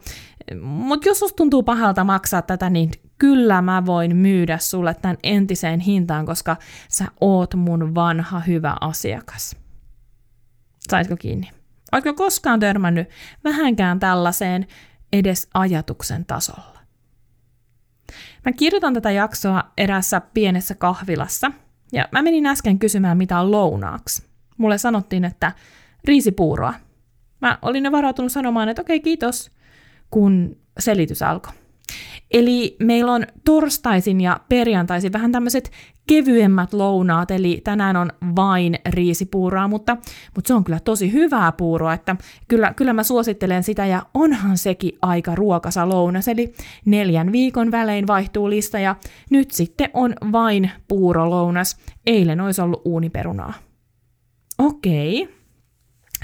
mutta 0.61 1.09
jos 1.09 1.19
susta 1.19 1.37
tuntuu 1.37 1.63
pahalta 1.63 2.05
maksaa 2.05 2.43
tätä, 2.43 2.71
niin 2.71 2.91
kyllä 3.19 3.63
mä 3.63 3.87
voin 3.87 4.17
myydä 4.17 4.59
sulle 4.59 4.95
tämän 4.95 5.17
entiseen 5.23 5.81
hintaan, 5.81 6.27
koska 6.27 6.57
sä 6.89 7.05
oot 7.21 7.55
mun 7.55 7.95
vanha 7.95 8.41
hyvä 8.41 8.77
asiakas. 8.81 9.57
Saitko 10.91 11.17
kiinni? 11.17 11.51
Oletko 11.93 12.15
koskaan 12.15 12.61
törmännyt 12.61 13.09
vähänkään 13.45 14.01
tällaiseen 14.01 14.67
edes 15.13 15.49
ajatuksen 15.55 16.25
tasolla? 16.25 16.81
Mä 18.45 18.53
kirjoitan 18.53 18.95
tätä 18.95 19.11
jaksoa 19.11 19.73
erässä 19.79 20.21
pienessä 20.21 20.75
kahvilassa, 20.75 21.53
ja 21.93 22.09
mä 22.13 22.23
menin 22.23 22.47
äsken 22.47 22.79
kysymään, 22.79 23.19
mitä 23.19 23.41
on 23.41 23.51
lounaaksi. 23.51 24.23
Mulle 24.57 24.79
sanottiin, 24.79 25.25
että 25.25 25.53
riisipuuroa. 26.05 26.75
Mä 27.41 27.59
olin 27.63 27.85
jo 27.85 27.93
varautunut 27.93 28.33
sanomaan, 28.33 28.69
että 28.69 28.83
okei, 28.83 29.01
kiitos, 29.01 29.51
kun 30.11 30.57
selitys 30.79 31.23
alkoi. 31.23 31.53
Eli 32.31 32.77
meillä 32.79 33.13
on 33.13 33.27
torstaisin 33.45 34.21
ja 34.21 34.41
perjantaisin 34.49 35.13
vähän 35.13 35.33
tämmöiset 35.33 35.71
kevyemmät 36.07 36.73
lounaat, 36.73 37.31
eli 37.31 37.61
tänään 37.65 37.97
on 37.97 38.13
vain 38.37 38.79
riisipuuroa, 38.89 39.69
mutta, 39.69 39.97
mutta 40.35 40.49
se 40.49 40.55
on 40.55 40.65
kyllä 40.65 40.81
tosi 40.81 41.13
hyvää 41.13 41.53
puuroa, 41.53 41.95
että 41.95 42.17
kyllä, 42.49 42.75
kyllä 42.75 42.93
mä 42.93 43.03
suosittelen 43.03 43.63
sitä, 43.63 43.87
ja 43.87 44.07
onhan 44.15 44.59
sekin 44.59 44.99
aika 45.03 45.35
ruokasa 45.35 45.89
lounas, 45.89 46.29
eli 46.29 46.53
neljän 46.85 47.33
viikon 47.33 47.71
välein 47.71 48.07
vaihtuu 48.07 48.51
lista, 48.51 48.79
ja 48.79 48.97
nyt 49.31 49.51
sitten 49.51 49.91
on 49.95 50.15
vain 50.33 50.71
puurolounas, 50.89 51.77
eilen 52.07 52.41
olisi 52.41 52.61
ollut 52.61 52.83
uuniperunaa. 52.85 53.53
Okei, 54.59 55.29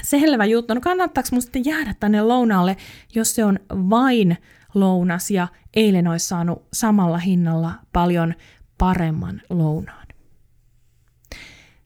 selvä 0.03 0.45
juttu. 0.45 0.73
No 0.73 0.81
kannattaako 0.81 1.29
mun 1.31 1.41
sitten 1.41 1.65
jäädä 1.65 1.95
tänne 1.99 2.21
lounaalle, 2.21 2.77
jos 3.15 3.35
se 3.35 3.45
on 3.45 3.59
vain 3.71 4.37
lounas 4.79 5.31
ja 5.31 5.47
eilen 5.75 6.07
olisi 6.07 6.27
saanut 6.27 6.67
samalla 6.73 7.17
hinnalla 7.17 7.71
paljon 7.93 8.33
paremman 8.77 9.41
lounaan. 9.49 10.07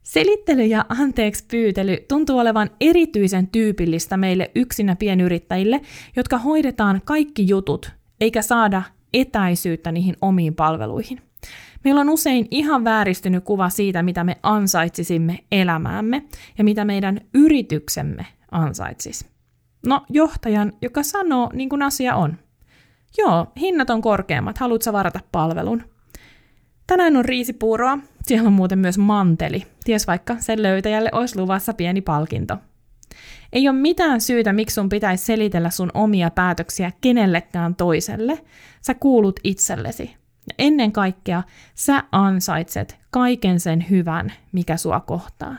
Selittely 0.03 0.65
ja 0.65 0.85
anteeksi 0.89 1.45
pyytely 1.51 1.97
tuntuu 2.07 2.39
olevan 2.39 2.69
erityisen 2.81 3.47
tyypillistä 3.47 4.17
meille 4.17 4.51
yksinä 4.55 4.95
pienyrittäjille, 4.95 5.81
jotka 6.15 6.37
hoidetaan 6.37 7.01
kaikki 7.05 7.47
jutut 7.47 7.91
eikä 8.21 8.41
saada 8.41 8.83
etäisyyttä 9.13 9.91
niihin 9.91 10.15
omiin 10.21 10.55
palveluihin. 10.55 11.21
Meillä 11.83 12.01
on 12.01 12.09
usein 12.09 12.47
ihan 12.51 12.83
vääristynyt 12.83 13.43
kuva 13.43 13.69
siitä, 13.69 14.03
mitä 14.03 14.23
me 14.23 14.37
ansaitsisimme 14.43 15.39
elämäämme 15.51 16.25
ja 16.57 16.63
mitä 16.63 16.85
meidän 16.85 17.21
yrityksemme 17.33 18.25
ansaitsisi. 18.51 19.25
No, 19.87 20.05
johtajan, 20.09 20.73
joka 20.81 21.03
sanoo 21.03 21.49
niin 21.53 21.69
kuin 21.69 21.81
asia 21.81 22.15
on. 22.15 22.37
Joo, 23.17 23.47
hinnat 23.59 23.89
on 23.89 24.01
korkeammat, 24.01 24.57
haluatko 24.57 24.93
varata 24.93 25.19
palvelun? 25.31 25.83
Tänään 26.87 27.17
on 27.17 27.25
riisipuuroa, 27.25 27.97
siellä 28.23 28.47
on 28.47 28.53
muuten 28.53 28.79
myös 28.79 28.97
manteli. 28.97 29.65
Ties 29.83 30.07
vaikka 30.07 30.35
sen 30.39 30.63
löytäjälle 30.63 31.09
olisi 31.13 31.39
luvassa 31.39 31.73
pieni 31.73 32.01
palkinto. 32.01 32.57
Ei 33.53 33.69
ole 33.69 33.77
mitään 33.77 34.21
syytä, 34.21 34.53
miksi 34.53 34.73
sun 34.73 34.89
pitäisi 34.89 35.25
selitellä 35.25 35.69
sun 35.69 35.91
omia 35.93 36.29
päätöksiä 36.29 36.91
kenellekään 37.01 37.75
toiselle. 37.75 38.43
Sä 38.81 38.93
kuulut 38.93 39.39
itsellesi. 39.43 40.03
Ja 40.47 40.55
ennen 40.59 40.91
kaikkea 40.91 41.43
sä 41.75 42.03
ansaitset 42.11 42.99
kaiken 43.09 43.59
sen 43.59 43.85
hyvän, 43.89 44.33
mikä 44.51 44.77
sua 44.77 44.99
kohtaa. 44.99 45.55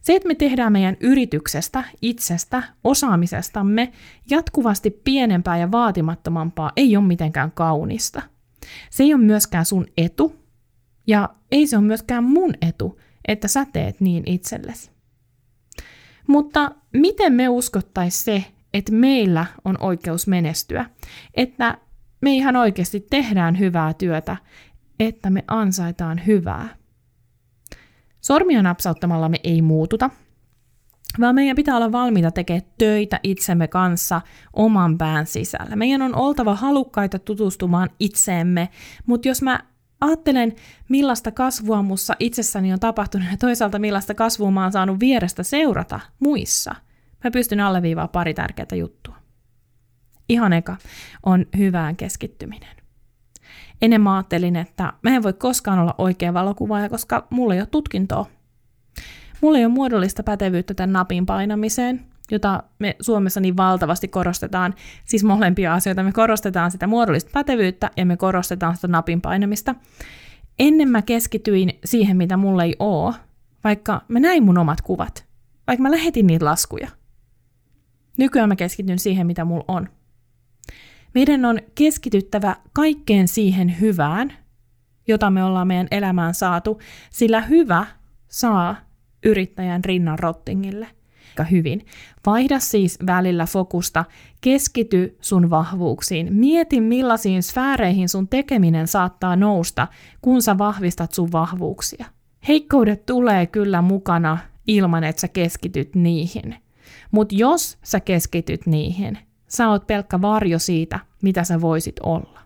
Se, 0.00 0.16
että 0.16 0.28
me 0.28 0.34
tehdään 0.34 0.72
meidän 0.72 0.96
yrityksestä, 1.00 1.84
itsestä, 2.02 2.62
osaamisestamme 2.84 3.92
jatkuvasti 4.30 4.90
pienempää 4.90 5.58
ja 5.58 5.72
vaatimattomampaa, 5.72 6.72
ei 6.76 6.96
ole 6.96 7.06
mitenkään 7.06 7.52
kaunista. 7.52 8.22
Se 8.90 9.02
ei 9.02 9.14
ole 9.14 9.22
myöskään 9.22 9.64
sun 9.64 9.86
etu, 9.96 10.36
ja 11.06 11.28
ei 11.52 11.66
se 11.66 11.76
ole 11.76 11.84
myöskään 11.84 12.24
mun 12.24 12.54
etu, 12.62 13.00
että 13.28 13.48
sä 13.48 13.66
teet 13.72 14.00
niin 14.00 14.22
itsellesi. 14.26 14.90
Mutta 16.26 16.70
miten 16.92 17.32
me 17.32 17.48
uskottaisiin 17.48 18.24
se, 18.24 18.44
että 18.74 18.92
meillä 18.92 19.46
on 19.64 19.76
oikeus 19.80 20.26
menestyä, 20.26 20.86
että 21.34 21.78
me 22.20 22.34
ihan 22.34 22.56
oikeasti 22.56 23.06
tehdään 23.10 23.58
hyvää 23.58 23.94
työtä, 23.94 24.36
että 25.00 25.30
me 25.30 25.44
ansaitaan 25.48 26.26
hyvää. 26.26 26.79
Sormia 28.20 28.62
napsauttamalla 28.62 29.28
me 29.28 29.40
ei 29.44 29.62
muututa, 29.62 30.10
vaan 31.20 31.34
meidän 31.34 31.56
pitää 31.56 31.76
olla 31.76 31.92
valmiita 31.92 32.30
tekemään 32.30 32.70
töitä 32.78 33.20
itsemme 33.22 33.68
kanssa 33.68 34.20
oman 34.52 34.98
pään 34.98 35.26
sisällä. 35.26 35.76
Meidän 35.76 36.02
on 36.02 36.14
oltava 36.14 36.54
halukkaita 36.54 37.18
tutustumaan 37.18 37.90
itseemme, 38.00 38.68
mutta 39.06 39.28
jos 39.28 39.42
mä 39.42 39.60
ajattelen, 40.00 40.52
millaista 40.88 41.30
kasvua 41.30 41.82
mussa 41.82 42.14
itsessäni 42.18 42.72
on 42.72 42.80
tapahtunut 42.80 43.28
ja 43.30 43.36
toisaalta 43.36 43.78
millaista 43.78 44.14
kasvua 44.14 44.50
mä 44.50 44.62
oon 44.62 44.72
saanut 44.72 45.00
vierestä 45.00 45.42
seurata 45.42 46.00
muissa, 46.20 46.74
mä 47.24 47.30
pystyn 47.30 47.60
alleviivaamaan 47.60 48.12
pari 48.12 48.34
tärkeää 48.34 48.76
juttua. 48.76 49.16
Ihan 50.28 50.52
eka 50.52 50.76
on 51.22 51.46
hyvään 51.58 51.96
keskittyminen. 51.96 52.79
Ennen 53.82 54.00
mä 54.00 54.16
ajattelin, 54.16 54.56
että 54.56 54.92
mä 55.02 55.16
en 55.16 55.22
voi 55.22 55.32
koskaan 55.32 55.78
olla 55.78 55.94
oikea 55.98 56.34
valokuvaaja, 56.34 56.88
koska 56.88 57.26
mulla 57.30 57.54
ei 57.54 57.60
ole 57.60 57.66
tutkintoa. 57.66 58.26
Mulla 59.40 59.58
ei 59.58 59.64
ole 59.64 59.72
muodollista 59.72 60.22
pätevyyttä 60.22 60.74
tämän 60.74 60.92
napin 60.92 61.26
painamiseen, 61.26 62.06
jota 62.30 62.62
me 62.78 62.96
Suomessa 63.00 63.40
niin 63.40 63.56
valtavasti 63.56 64.08
korostetaan, 64.08 64.74
siis 65.04 65.24
molempia 65.24 65.74
asioita. 65.74 66.02
Me 66.02 66.12
korostetaan 66.12 66.70
sitä 66.70 66.86
muodollista 66.86 67.30
pätevyyttä 67.32 67.90
ja 67.96 68.06
me 68.06 68.16
korostetaan 68.16 68.74
sitä 68.74 68.88
napin 68.88 69.20
painamista. 69.20 69.74
Ennen 70.58 70.88
mä 70.88 71.02
keskityin 71.02 71.78
siihen, 71.84 72.16
mitä 72.16 72.36
mulla 72.36 72.64
ei 72.64 72.76
oo, 72.78 73.14
vaikka 73.64 74.02
mä 74.08 74.20
näin 74.20 74.42
mun 74.42 74.58
omat 74.58 74.80
kuvat, 74.80 75.26
vaikka 75.66 75.82
mä 75.82 75.90
lähetin 75.90 76.26
niitä 76.26 76.44
laskuja. 76.44 76.88
Nykyään 78.18 78.48
mä 78.48 78.56
keskityn 78.56 78.98
siihen, 78.98 79.26
mitä 79.26 79.44
mulla 79.44 79.64
on. 79.68 79.88
Meidän 81.14 81.44
on 81.44 81.58
keskityttävä 81.74 82.56
kaikkeen 82.72 83.28
siihen 83.28 83.80
hyvään, 83.80 84.32
jota 85.08 85.30
me 85.30 85.44
ollaan 85.44 85.66
meidän 85.66 85.88
elämään 85.90 86.34
saatu, 86.34 86.80
sillä 87.10 87.40
hyvä 87.40 87.86
saa 88.28 88.76
yrittäjän 89.24 89.84
rinnan 89.84 90.18
rottingille– 90.18 90.86
hyvin. 91.50 91.86
Vaihda 92.26 92.58
siis 92.58 92.98
välillä 93.06 93.46
fokusta, 93.46 94.04
keskity 94.40 95.16
sun 95.20 95.50
vahvuuksiin, 95.50 96.34
mieti 96.34 96.80
millaisiin 96.80 97.42
sfääreihin 97.42 98.08
sun 98.08 98.28
tekeminen 98.28 98.88
saattaa 98.88 99.36
nousta, 99.36 99.88
kun 100.22 100.42
sä 100.42 100.58
vahvistat 100.58 101.12
sun 101.12 101.32
vahvuuksia. 101.32 102.06
Heikkoudet 102.48 103.06
tulee 103.06 103.46
kyllä 103.46 103.82
mukana 103.82 104.38
ilman, 104.66 105.04
että 105.04 105.20
sä 105.20 105.28
keskityt 105.28 105.94
niihin. 105.94 106.54
Mutta 107.10 107.34
jos 107.34 107.78
sä 107.82 108.00
keskityt 108.00 108.66
niihin, 108.66 109.18
sä 109.50 109.68
oot 109.68 109.86
pelkkä 109.86 110.20
varjo 110.20 110.58
siitä, 110.58 111.00
mitä 111.22 111.44
sä 111.44 111.60
voisit 111.60 111.96
olla. 112.02 112.40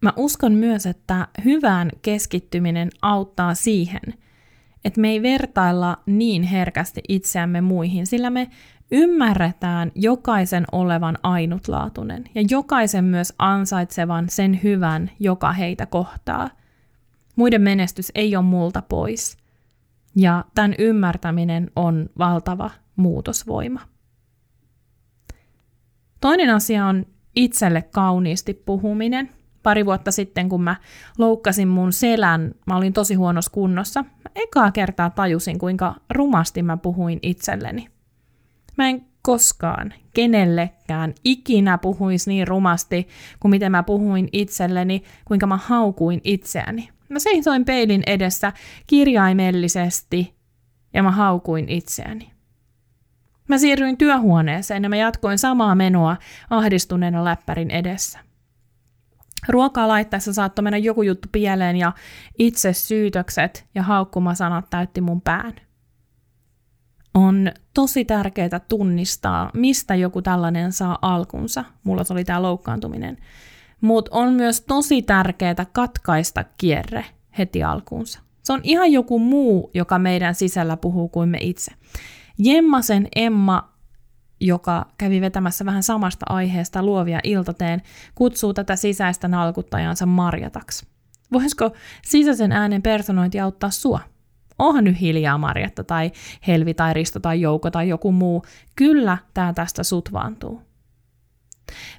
Mä 0.00 0.12
uskon 0.16 0.52
myös, 0.52 0.86
että 0.86 1.28
hyvään 1.44 1.90
keskittyminen 2.02 2.90
auttaa 3.02 3.54
siihen, 3.54 4.14
että 4.84 5.00
me 5.00 5.08
ei 5.08 5.22
vertailla 5.22 5.98
niin 6.06 6.42
herkästi 6.42 7.00
itseämme 7.08 7.60
muihin, 7.60 8.06
sillä 8.06 8.30
me 8.30 8.50
ymmärretään 8.90 9.92
jokaisen 9.94 10.64
olevan 10.72 11.18
ainutlaatuinen 11.22 12.24
ja 12.34 12.42
jokaisen 12.50 13.04
myös 13.04 13.32
ansaitsevan 13.38 14.28
sen 14.28 14.60
hyvän, 14.62 15.10
joka 15.20 15.52
heitä 15.52 15.86
kohtaa. 15.86 16.50
Muiden 17.36 17.62
menestys 17.62 18.12
ei 18.14 18.36
ole 18.36 18.44
multa 18.44 18.82
pois. 18.82 19.36
Ja 20.16 20.44
tämän 20.54 20.74
ymmärtäminen 20.78 21.70
on 21.76 22.08
valtava 22.18 22.70
muutosvoima. 22.96 23.80
Toinen 26.26 26.50
asia 26.50 26.86
on 26.86 27.06
itselle 27.36 27.82
kauniisti 27.82 28.54
puhuminen. 28.54 29.30
Pari 29.62 29.86
vuotta 29.86 30.10
sitten, 30.10 30.48
kun 30.48 30.62
mä 30.62 30.76
loukkasin 31.18 31.68
mun 31.68 31.92
selän, 31.92 32.54
mä 32.66 32.76
olin 32.76 32.92
tosi 32.92 33.14
huonossa 33.14 33.50
kunnossa. 33.50 34.02
Mä 34.02 34.30
ekaa 34.34 34.72
kertaa 34.72 35.10
tajusin, 35.10 35.58
kuinka 35.58 35.94
rumasti 36.10 36.62
mä 36.62 36.76
puhuin 36.76 37.18
itselleni. 37.22 37.88
Mä 38.78 38.88
en 38.88 39.06
koskaan 39.22 39.94
kenellekään 40.14 41.14
ikinä 41.24 41.78
puhuisi 41.78 42.30
niin 42.30 42.48
rumasti 42.48 43.08
kuin 43.40 43.50
miten 43.50 43.72
mä 43.72 43.82
puhuin 43.82 44.28
itselleni, 44.32 45.02
kuinka 45.24 45.46
mä 45.46 45.56
haukuin 45.56 46.20
itseäni. 46.24 46.88
Mä 47.08 47.18
seisoin 47.18 47.64
peilin 47.64 48.02
edessä 48.06 48.52
kirjaimellisesti 48.86 50.34
ja 50.94 51.02
mä 51.02 51.10
haukuin 51.10 51.68
itseäni. 51.68 52.35
Mä 53.48 53.58
siirryin 53.58 53.98
työhuoneeseen 53.98 54.82
ja 54.82 54.88
mä 54.88 54.96
jatkoin 54.96 55.38
samaa 55.38 55.74
menoa 55.74 56.16
ahdistuneena 56.50 57.24
läppärin 57.24 57.70
edessä. 57.70 58.18
Ruokaa 59.48 59.88
laittaessa 59.88 60.32
saattoi 60.32 60.62
mennä 60.62 60.78
joku 60.78 61.02
juttu 61.02 61.28
pieleen 61.32 61.76
ja 61.76 61.92
itse 62.38 62.72
syytökset 62.72 63.66
ja 63.74 63.82
haukkumasanat 63.82 64.70
täytti 64.70 65.00
mun 65.00 65.20
pään. 65.20 65.54
On 67.14 67.52
tosi 67.74 68.04
tärkeää 68.04 68.60
tunnistaa, 68.68 69.50
mistä 69.54 69.94
joku 69.94 70.22
tällainen 70.22 70.72
saa 70.72 70.98
alkunsa. 71.02 71.64
Mulla 71.84 72.04
se 72.04 72.12
oli 72.12 72.24
tämä 72.24 72.42
loukkaantuminen. 72.42 73.16
Mutta 73.80 74.10
on 74.14 74.32
myös 74.32 74.60
tosi 74.60 75.02
tärkeää 75.02 75.66
katkaista 75.72 76.44
kierre 76.58 77.04
heti 77.38 77.62
alkuunsa. 77.62 78.20
Se 78.42 78.52
on 78.52 78.60
ihan 78.62 78.92
joku 78.92 79.18
muu, 79.18 79.70
joka 79.74 79.98
meidän 79.98 80.34
sisällä 80.34 80.76
puhuu 80.76 81.08
kuin 81.08 81.28
me 81.28 81.38
itse. 81.40 81.72
Jemmasen 82.38 83.08
Emma, 83.16 83.72
joka 84.40 84.86
kävi 84.98 85.20
vetämässä 85.20 85.64
vähän 85.64 85.82
samasta 85.82 86.26
aiheesta 86.28 86.82
luovia 86.82 87.20
iltateen, 87.24 87.82
kutsuu 88.14 88.54
tätä 88.54 88.76
sisäistä 88.76 89.28
nalkuttajansa 89.28 90.06
Marjataksi. 90.06 90.86
Voisiko 91.32 91.70
sisäisen 92.04 92.52
äänen 92.52 92.82
personointi 92.82 93.40
auttaa 93.40 93.70
sua? 93.70 94.00
Onhan 94.58 94.84
nyt 94.84 95.00
hiljaa 95.00 95.38
Marjatta 95.38 95.84
tai 95.84 96.12
Helvi 96.46 96.74
tai 96.74 96.94
Risto 96.94 97.20
tai 97.20 97.40
Jouko 97.40 97.70
tai 97.70 97.88
joku 97.88 98.12
muu. 98.12 98.44
Kyllä 98.76 99.18
tämä 99.34 99.52
tästä 99.52 99.82
sutvaantuu. 99.82 100.62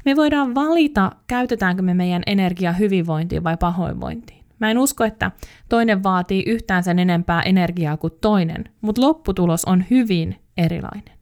Me 0.05 0.15
voidaan 0.15 0.55
valita, 0.55 1.11
käytetäänkö 1.27 1.81
me 1.81 1.93
meidän 1.93 2.23
energiaa 2.25 2.73
hyvinvointiin 2.73 3.43
vai 3.43 3.57
pahoinvointiin. 3.57 4.36
Mä 4.59 4.71
en 4.71 4.77
usko, 4.77 5.03
että 5.03 5.31
toinen 5.69 6.03
vaatii 6.03 6.43
yhtään 6.47 6.83
sen 6.83 6.99
enempää 6.99 7.41
energiaa 7.41 7.97
kuin 7.97 8.13
toinen, 8.21 8.63
mutta 8.81 9.01
lopputulos 9.01 9.65
on 9.65 9.85
hyvin 9.89 10.35
erilainen. 10.57 11.17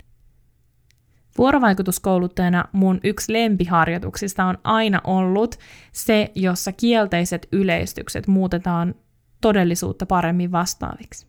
Vuorovaikutuskouluttajana 1.38 2.66
mun 2.72 3.00
yksi 3.04 3.34
lempiharjoituksista 3.34 4.46
on 4.46 4.58
aina 4.64 5.02
ollut 5.04 5.56
se, 5.92 6.32
jossa 6.36 6.72
kielteiset 6.72 7.48
yleistykset 7.52 8.28
muutetaan 8.28 8.96
todellisuutta 9.42 10.06
paremmin 10.06 10.52
vastaaviksi. 10.52 11.28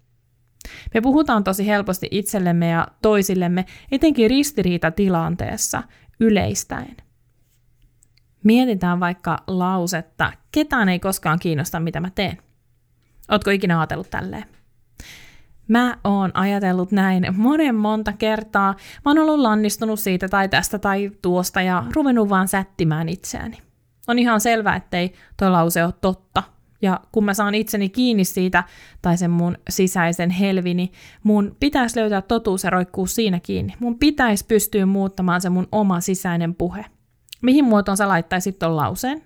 Me 0.94 1.00
puhutaan 1.00 1.44
tosi 1.44 1.66
helposti 1.66 2.08
itsellemme 2.10 2.68
ja 2.68 2.88
toisillemme, 3.02 3.64
etenkin 3.92 4.30
ristiriitatilanteessa, 4.30 5.82
yleistäen. 6.20 6.96
Mietitään 8.44 9.00
vaikka 9.00 9.38
lausetta, 9.46 10.32
ketään 10.52 10.88
ei 10.88 10.98
koskaan 10.98 11.38
kiinnosta, 11.38 11.80
mitä 11.80 12.00
mä 12.00 12.10
teen. 12.10 12.38
Ootko 13.30 13.50
ikinä 13.50 13.80
ajatellut 13.80 14.10
tälleen? 14.10 14.44
Mä 15.68 15.96
oon 16.04 16.30
ajatellut 16.34 16.92
näin 16.92 17.26
monen 17.36 17.74
monta 17.74 18.12
kertaa. 18.12 18.74
Mä 19.04 19.10
oon 19.10 19.18
ollut 19.18 19.38
lannistunut 19.38 20.00
siitä 20.00 20.28
tai 20.28 20.48
tästä 20.48 20.78
tai 20.78 21.10
tuosta 21.22 21.62
ja 21.62 21.84
ruvennut 21.94 22.28
vaan 22.28 22.48
sättimään 22.48 23.08
itseäni. 23.08 23.58
On 24.08 24.18
ihan 24.18 24.40
selvää, 24.40 24.76
ettei 24.76 25.12
tuo 25.36 25.52
lause 25.52 25.84
ole 25.84 25.94
totta. 26.00 26.42
Ja 26.82 27.00
kun 27.12 27.24
mä 27.24 27.34
saan 27.34 27.54
itseni 27.54 27.88
kiinni 27.88 28.24
siitä, 28.24 28.64
tai 29.02 29.16
sen 29.16 29.30
mun 29.30 29.58
sisäisen 29.68 30.30
helvini, 30.30 30.92
mun 31.22 31.56
pitäisi 31.60 32.00
löytää 32.00 32.22
totuus 32.22 32.64
ja 32.64 32.70
roikkuu 32.70 33.06
siinä 33.06 33.40
kiinni. 33.40 33.74
Mun 33.80 33.98
pitäisi 33.98 34.44
pystyä 34.48 34.86
muuttamaan 34.86 35.40
se 35.40 35.50
mun 35.50 35.68
oma 35.72 36.00
sisäinen 36.00 36.54
puhe. 36.54 36.84
Mihin 37.42 37.64
muotoon 37.64 37.96
sä 37.96 38.08
laittaisit 38.08 38.58
ton 38.58 38.76
lauseen? 38.76 39.22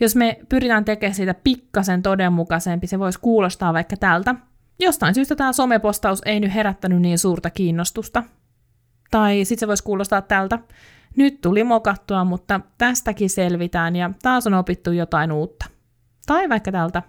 Jos 0.00 0.16
me 0.16 0.38
pyritään 0.48 0.84
tekemään 0.84 1.14
siitä 1.14 1.34
pikkasen 1.34 2.02
todenmukaisempi, 2.02 2.86
se 2.86 2.98
voisi 2.98 3.20
kuulostaa 3.20 3.72
vaikka 3.72 3.96
tältä. 3.96 4.34
Jostain 4.78 5.14
syystä 5.14 5.36
tämä 5.36 5.52
somepostaus 5.52 6.22
ei 6.24 6.40
nyt 6.40 6.54
herättänyt 6.54 7.00
niin 7.02 7.18
suurta 7.18 7.50
kiinnostusta. 7.50 8.22
Tai 9.10 9.44
sitten 9.44 9.60
se 9.60 9.68
voisi 9.68 9.84
kuulostaa 9.84 10.22
tältä. 10.22 10.58
Nyt 11.16 11.40
tuli 11.40 11.64
mokattua, 11.64 12.24
mutta 12.24 12.60
tästäkin 12.78 13.30
selvitään 13.30 13.96
ja 13.96 14.10
taas 14.22 14.46
on 14.46 14.54
opittu 14.54 14.92
jotain 14.92 15.32
uutta. 15.32 15.66
Tai 16.26 16.48
vaikka 16.48 16.72
tältä. 16.72 17.02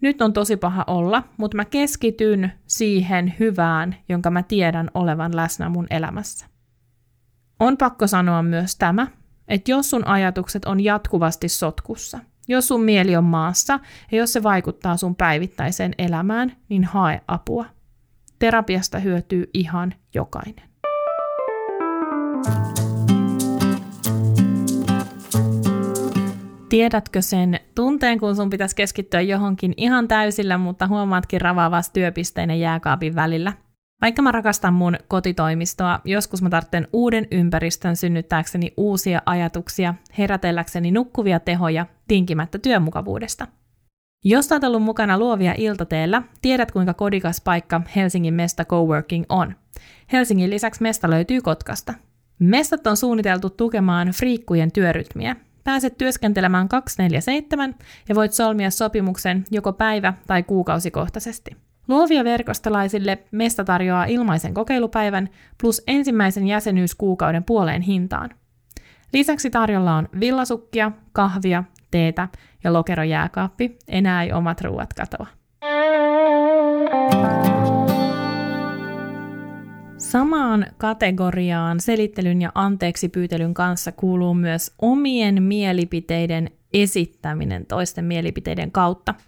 Nyt 0.00 0.22
on 0.22 0.32
tosi 0.32 0.56
paha 0.56 0.84
olla, 0.86 1.22
mutta 1.36 1.56
mä 1.56 1.64
keskityn 1.64 2.52
siihen 2.66 3.34
hyvään, 3.38 3.96
jonka 4.08 4.30
mä 4.30 4.42
tiedän 4.42 4.90
olevan 4.94 5.36
läsnä 5.36 5.68
mun 5.68 5.86
elämässä. 5.90 6.46
On 7.60 7.76
pakko 7.76 8.06
sanoa 8.06 8.42
myös 8.42 8.76
tämä, 8.76 9.06
että 9.48 9.70
jos 9.70 9.90
sun 9.90 10.06
ajatukset 10.06 10.64
on 10.64 10.84
jatkuvasti 10.84 11.48
sotkussa, 11.48 12.18
jos 12.48 12.68
sun 12.68 12.84
mieli 12.84 13.16
on 13.16 13.24
maassa 13.24 13.80
ja 14.12 14.18
jos 14.18 14.32
se 14.32 14.42
vaikuttaa 14.42 14.96
sun 14.96 15.16
päivittäiseen 15.16 15.92
elämään, 15.98 16.52
niin 16.68 16.84
hae 16.84 17.20
apua. 17.28 17.64
Terapiasta 18.38 18.98
hyötyy 18.98 19.50
ihan 19.54 19.94
jokainen. 20.14 20.68
Tiedätkö 26.68 27.22
sen 27.22 27.60
tunteen, 27.74 28.20
kun 28.20 28.36
sun 28.36 28.50
pitäisi 28.50 28.76
keskittyä 28.76 29.20
johonkin 29.20 29.74
ihan 29.76 30.08
täysillä, 30.08 30.58
mutta 30.58 30.86
huomaatkin 30.86 31.40
ravaavasti 31.40 32.00
työpisteinen 32.00 32.60
jääkaapin 32.60 33.14
välillä? 33.14 33.52
Vaikka 34.00 34.22
mä 34.22 34.32
rakastan 34.32 34.74
mun 34.74 34.96
kotitoimistoa, 35.08 36.00
joskus 36.04 36.42
mä 36.42 36.50
tarvitsen 36.50 36.88
uuden 36.92 37.26
ympäristön 37.30 37.96
synnyttääkseni 37.96 38.72
uusia 38.76 39.22
ajatuksia, 39.26 39.94
herätelläkseni 40.18 40.90
nukkuvia 40.90 41.40
tehoja, 41.40 41.86
tinkimättä 42.08 42.58
työmukavuudesta. 42.58 43.46
Jos 44.24 44.52
olet 44.52 44.64
ollut 44.64 44.82
mukana 44.82 45.18
luovia 45.18 45.54
iltateellä, 45.56 46.22
tiedät 46.42 46.70
kuinka 46.72 46.94
kodikas 46.94 47.40
paikka 47.40 47.80
Helsingin 47.96 48.34
Mesta 48.34 48.64
Coworking 48.64 49.24
on. 49.28 49.54
Helsingin 50.12 50.50
lisäksi 50.50 50.82
mesta 50.82 51.10
löytyy 51.10 51.40
Kotkasta. 51.40 51.94
Mestat 52.38 52.86
on 52.86 52.96
suunniteltu 52.96 53.50
tukemaan 53.50 54.08
friikkujen 54.08 54.72
työrytmiä. 54.72 55.36
Pääset 55.64 55.98
työskentelemään 55.98 56.68
247 56.68 57.74
ja 58.08 58.14
voit 58.14 58.32
solmia 58.32 58.70
sopimuksen 58.70 59.44
joko 59.50 59.72
päivä- 59.72 60.14
tai 60.26 60.42
kuukausikohtaisesti. 60.42 61.67
Luovia 61.88 62.24
verkostolaisille 62.24 63.18
Mesta 63.30 63.64
tarjoaa 63.64 64.04
ilmaisen 64.04 64.54
kokeilupäivän 64.54 65.28
plus 65.60 65.82
ensimmäisen 65.86 66.46
jäsenyyskuukauden 66.46 67.44
puoleen 67.44 67.82
hintaan. 67.82 68.30
Lisäksi 69.12 69.50
tarjolla 69.50 69.94
on 69.94 70.08
villasukkia, 70.20 70.92
kahvia, 71.12 71.64
teetä 71.90 72.28
ja 72.64 72.72
lokerojääkaappi. 72.72 73.76
Enää 73.88 74.22
ei 74.22 74.32
omat 74.32 74.60
ruuat 74.60 74.94
katoa. 74.94 75.26
Samaan 79.98 80.66
kategoriaan 80.78 81.80
selittelyn 81.80 82.42
ja 82.42 82.52
anteeksi 82.54 83.08
pyytelyn 83.08 83.54
kanssa 83.54 83.92
kuuluu 83.92 84.34
myös 84.34 84.74
omien 84.82 85.42
mielipiteiden 85.42 86.50
esittäminen 86.72 87.66
toisten 87.66 88.04
mielipiteiden 88.04 88.72
kautta– 88.72 89.14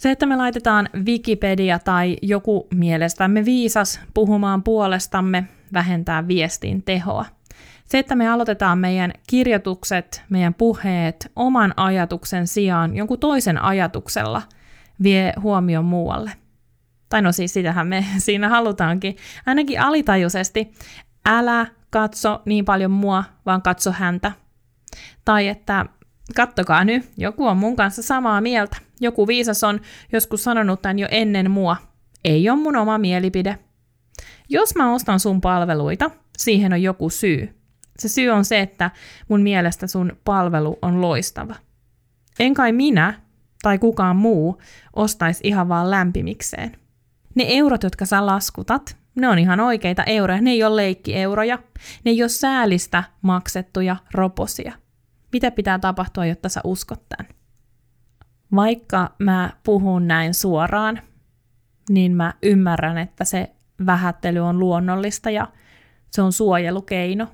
se, 0.00 0.10
että 0.10 0.26
me 0.26 0.36
laitetaan 0.36 0.88
Wikipedia 1.06 1.78
tai 1.78 2.16
joku 2.22 2.68
mielestämme 2.74 3.44
viisas 3.44 4.00
puhumaan 4.14 4.62
puolestamme, 4.62 5.44
vähentää 5.72 6.28
viestin 6.28 6.82
tehoa. 6.82 7.24
Se, 7.84 7.98
että 7.98 8.14
me 8.14 8.28
aloitetaan 8.28 8.78
meidän 8.78 9.12
kirjoitukset, 9.26 10.22
meidän 10.30 10.54
puheet 10.54 11.32
oman 11.36 11.74
ajatuksen 11.76 12.46
sijaan 12.46 12.96
jonkun 12.96 13.18
toisen 13.18 13.62
ajatuksella, 13.62 14.42
vie 15.02 15.32
huomion 15.40 15.84
muualle. 15.84 16.32
Tai 17.08 17.22
no 17.22 17.32
siis 17.32 17.52
sitähän 17.52 17.86
me 17.86 18.04
siinä 18.18 18.48
halutaankin, 18.48 19.16
ainakin 19.46 19.80
alitajuisesti. 19.80 20.72
Älä 21.26 21.66
katso 21.90 22.42
niin 22.44 22.64
paljon 22.64 22.90
mua, 22.90 23.24
vaan 23.46 23.62
katso 23.62 23.92
häntä. 23.92 24.32
Tai 25.24 25.48
että 25.48 25.86
kattokaa 26.36 26.84
nyt, 26.84 27.10
joku 27.16 27.46
on 27.46 27.56
mun 27.56 27.76
kanssa 27.76 28.02
samaa 28.02 28.40
mieltä. 28.40 28.89
Joku 29.00 29.26
viisas 29.26 29.64
on 29.64 29.80
joskus 30.12 30.44
sanonut 30.44 30.82
tämän 30.82 30.98
jo 30.98 31.08
ennen 31.10 31.50
mua. 31.50 31.76
Ei 32.24 32.50
ole 32.50 32.58
mun 32.58 32.76
oma 32.76 32.98
mielipide. 32.98 33.58
Jos 34.48 34.74
mä 34.74 34.94
ostan 34.94 35.20
sun 35.20 35.40
palveluita, 35.40 36.10
siihen 36.38 36.72
on 36.72 36.82
joku 36.82 37.10
syy. 37.10 37.60
Se 37.98 38.08
syy 38.08 38.28
on 38.28 38.44
se, 38.44 38.60
että 38.60 38.90
mun 39.28 39.42
mielestä 39.42 39.86
sun 39.86 40.12
palvelu 40.24 40.78
on 40.82 41.00
loistava. 41.00 41.54
En 42.38 42.54
kai 42.54 42.72
minä 42.72 43.20
tai 43.62 43.78
kukaan 43.78 44.16
muu 44.16 44.60
ostaisi 44.96 45.40
ihan 45.44 45.68
vaan 45.68 45.90
lämpimikseen. 45.90 46.76
Ne 47.34 47.44
eurot, 47.48 47.82
jotka 47.82 48.06
sä 48.06 48.26
laskutat, 48.26 48.96
ne 49.14 49.28
on 49.28 49.38
ihan 49.38 49.60
oikeita 49.60 50.04
euroja, 50.04 50.40
ne 50.40 50.50
ei 50.50 50.64
ole 50.64 50.76
leikkieuroja. 50.76 51.58
Ne 52.04 52.10
ei 52.10 52.22
ole 52.22 52.28
säälistä 52.28 53.04
maksettuja 53.22 53.96
roposia. 54.14 54.72
Mitä 55.32 55.50
pitää 55.50 55.78
tapahtua, 55.78 56.26
jotta 56.26 56.48
sä 56.48 56.60
uskot 56.64 57.08
tämän? 57.08 57.39
Vaikka 58.54 59.10
mä 59.18 59.50
puhun 59.64 60.08
näin 60.08 60.34
suoraan, 60.34 61.00
niin 61.88 62.16
mä 62.16 62.34
ymmärrän, 62.42 62.98
että 62.98 63.24
se 63.24 63.50
vähättely 63.86 64.38
on 64.38 64.58
luonnollista 64.58 65.30
ja 65.30 65.48
se 66.10 66.22
on 66.22 66.32
suojelukeino. 66.32 67.28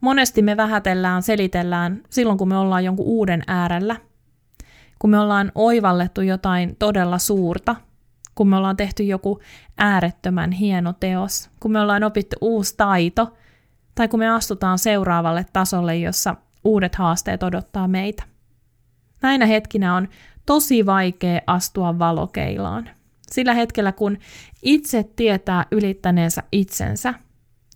Monesti 0.00 0.42
me 0.42 0.56
vähätellään, 0.56 1.22
selitellään 1.22 2.02
silloin, 2.10 2.38
kun 2.38 2.48
me 2.48 2.56
ollaan 2.56 2.84
jonkun 2.84 3.06
uuden 3.06 3.42
äärellä, 3.46 3.96
kun 4.98 5.10
me 5.10 5.18
ollaan 5.18 5.52
oivallettu 5.54 6.20
jotain 6.20 6.76
todella 6.78 7.18
suurta, 7.18 7.76
kun 8.34 8.48
me 8.48 8.56
ollaan 8.56 8.76
tehty 8.76 9.02
joku 9.02 9.40
äärettömän 9.78 10.52
hieno 10.52 10.92
teos, 10.92 11.50
kun 11.60 11.72
me 11.72 11.80
ollaan 11.80 12.04
opittu 12.04 12.36
uusi 12.40 12.74
taito, 12.76 13.36
tai 13.94 14.08
kun 14.08 14.20
me 14.20 14.28
astutaan 14.28 14.78
seuraavalle 14.78 15.46
tasolle, 15.52 15.96
jossa 15.96 16.36
uudet 16.64 16.94
haasteet 16.94 17.42
odottaa 17.42 17.88
meitä. 17.88 18.35
Näinä 19.22 19.46
hetkinä 19.46 19.94
on 19.94 20.08
tosi 20.46 20.86
vaikea 20.86 21.40
astua 21.46 21.98
valokeilaan. 21.98 22.90
Sillä 23.30 23.54
hetkellä, 23.54 23.92
kun 23.92 24.18
itse 24.62 25.04
tietää 25.16 25.66
ylittäneensä 25.70 26.42
itsensä, 26.52 27.14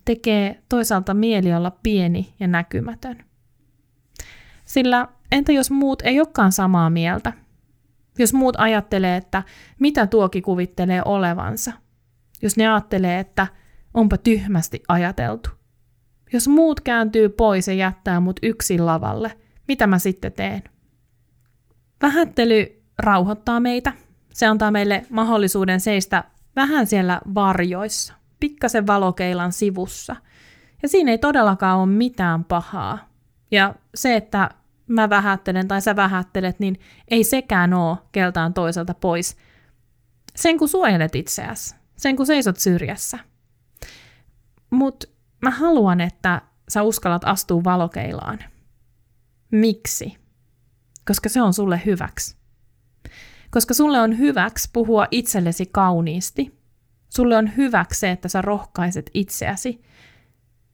tekee 0.05 0.63
toisaalta 0.69 1.13
mieli 1.13 1.53
olla 1.53 1.71
pieni 1.83 2.33
ja 2.39 2.47
näkymätön. 2.47 3.23
Sillä 4.65 5.07
entä 5.31 5.51
jos 5.51 5.71
muut 5.71 6.01
ei 6.01 6.19
olekaan 6.19 6.51
samaa 6.51 6.89
mieltä? 6.89 7.33
Jos 8.17 8.33
muut 8.33 8.55
ajattelee, 8.57 9.17
että 9.17 9.43
mitä 9.79 10.07
tuoki 10.07 10.41
kuvittelee 10.41 11.01
olevansa? 11.05 11.71
Jos 12.41 12.57
ne 12.57 12.67
ajattelee, 12.67 13.19
että 13.19 13.47
onpa 13.93 14.17
tyhmästi 14.17 14.83
ajateltu? 14.87 15.49
Jos 16.33 16.47
muut 16.47 16.81
kääntyy 16.81 17.29
pois 17.29 17.67
ja 17.67 17.73
jättää 17.73 18.19
mut 18.19 18.39
yksin 18.43 18.85
lavalle, 18.85 19.37
mitä 19.67 19.87
mä 19.87 19.99
sitten 19.99 20.31
teen? 20.31 20.63
Vähättely 22.01 22.83
rauhoittaa 22.97 23.59
meitä. 23.59 23.93
Se 24.33 24.45
antaa 24.45 24.71
meille 24.71 25.05
mahdollisuuden 25.09 25.79
seistä 25.79 26.23
vähän 26.55 26.87
siellä 26.87 27.21
varjoissa, 27.35 28.13
pikkasen 28.39 28.87
valokeilan 28.87 29.51
sivussa. 29.51 30.15
Ja 30.81 30.89
siinä 30.89 31.11
ei 31.11 31.17
todellakaan 31.17 31.77
ole 31.77 31.89
mitään 31.89 32.43
pahaa. 32.43 33.09
Ja 33.51 33.75
se, 33.95 34.15
että 34.15 34.49
mä 34.87 35.09
vähättelen 35.09 35.67
tai 35.67 35.81
sä 35.81 35.95
vähättelet, 35.95 36.59
niin 36.59 36.79
ei 37.07 37.23
sekään 37.23 37.73
ole 37.73 37.97
keltaan 38.11 38.53
toiselta 38.53 38.93
pois. 38.93 39.37
Sen 40.35 40.57
kun 40.57 40.69
suojelet 40.69 41.15
itseäsi, 41.15 41.75
sen 41.97 42.15
kun 42.15 42.25
seisot 42.25 42.57
syrjässä. 42.57 43.19
Mutta 44.69 45.07
mä 45.41 45.51
haluan, 45.51 46.01
että 46.01 46.41
sä 46.69 46.83
uskallat 46.83 47.21
astua 47.25 47.63
valokeilaan. 47.63 48.39
Miksi? 49.51 50.20
Koska 51.07 51.29
se 51.29 51.41
on 51.41 51.53
sulle 51.53 51.81
hyväksi. 51.85 52.35
Koska 53.51 53.73
sulle 53.73 53.99
on 53.99 54.17
hyväksi 54.17 54.69
puhua 54.73 55.07
itsellesi 55.11 55.65
kauniisti. 55.65 56.61
Sulle 57.09 57.37
on 57.37 57.57
hyväksi 57.57 57.99
se, 57.99 58.11
että 58.11 58.27
sä 58.27 58.41
rohkaiset 58.41 59.09
itseäsi. 59.13 59.81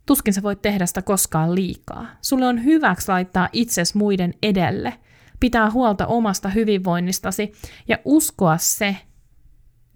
Tuskin 0.05 0.33
sä 0.33 0.43
voit 0.43 0.61
tehdä 0.61 0.85
sitä 0.85 1.01
koskaan 1.01 1.55
liikaa. 1.55 2.05
Sulle 2.21 2.47
on 2.47 2.63
hyväksi 2.63 3.11
laittaa 3.11 3.49
itses 3.53 3.95
muiden 3.95 4.33
edelle, 4.43 4.93
pitää 5.39 5.71
huolta 5.71 6.07
omasta 6.07 6.49
hyvinvoinnistasi 6.49 7.51
ja 7.87 7.97
uskoa 8.05 8.57
se, 8.57 8.97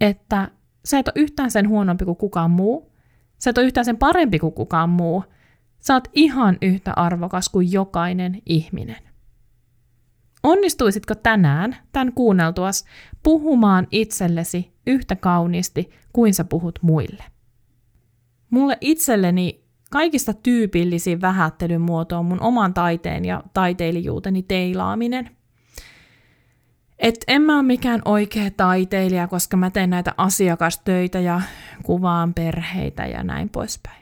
että 0.01 0.51
sä 0.85 0.99
et 0.99 1.07
ole 1.07 1.13
yhtään 1.15 1.51
sen 1.51 1.69
huonompi 1.69 2.05
kuin 2.05 2.17
kukaan 2.17 2.51
muu, 2.51 2.91
Sä 3.41 3.49
et 3.49 3.57
ole 3.57 3.65
yhtään 3.65 3.85
sen 3.85 3.97
parempi 3.97 4.39
kuin 4.39 4.53
kukaan 4.53 4.89
muu. 4.89 5.23
Sä 5.79 5.93
oot 5.93 6.07
ihan 6.13 6.57
yhtä 6.61 6.93
arvokas 6.95 7.49
kuin 7.49 7.71
jokainen 7.71 8.41
ihminen. 8.45 9.10
Onnistuisitko 10.43 11.15
tänään, 11.15 11.77
tämän 11.91 12.13
kuunneltuas, 12.13 12.85
puhumaan 13.23 13.87
itsellesi 13.91 14.71
yhtä 14.87 15.15
kauniisti 15.15 15.89
kuin 16.13 16.33
sä 16.33 16.43
puhut 16.43 16.79
muille? 16.81 17.23
Mulle 18.49 18.77
itselleni 18.81 19.63
kaikista 19.91 20.33
tyypillisin 20.33 21.21
vähättelyn 21.21 21.81
muoto 21.81 22.19
on 22.19 22.25
mun 22.25 22.41
oman 22.41 22.73
taiteen 22.73 23.25
ja 23.25 23.43
taiteilijuuteni 23.53 24.43
teilaaminen. 24.43 25.29
Et 26.99 27.23
en 27.27 27.41
mä 27.41 27.55
ole 27.55 27.63
mikään 27.63 28.01
oikea 28.05 28.51
taiteilija, 28.57 29.27
koska 29.27 29.57
mä 29.57 29.69
teen 29.69 29.89
näitä 29.89 30.13
asiakastöitä 30.17 31.19
ja 31.19 31.41
kuvaan 31.83 32.33
perheitä 32.33 33.05
ja 33.05 33.23
näin 33.23 33.49
poispäin. 33.49 34.00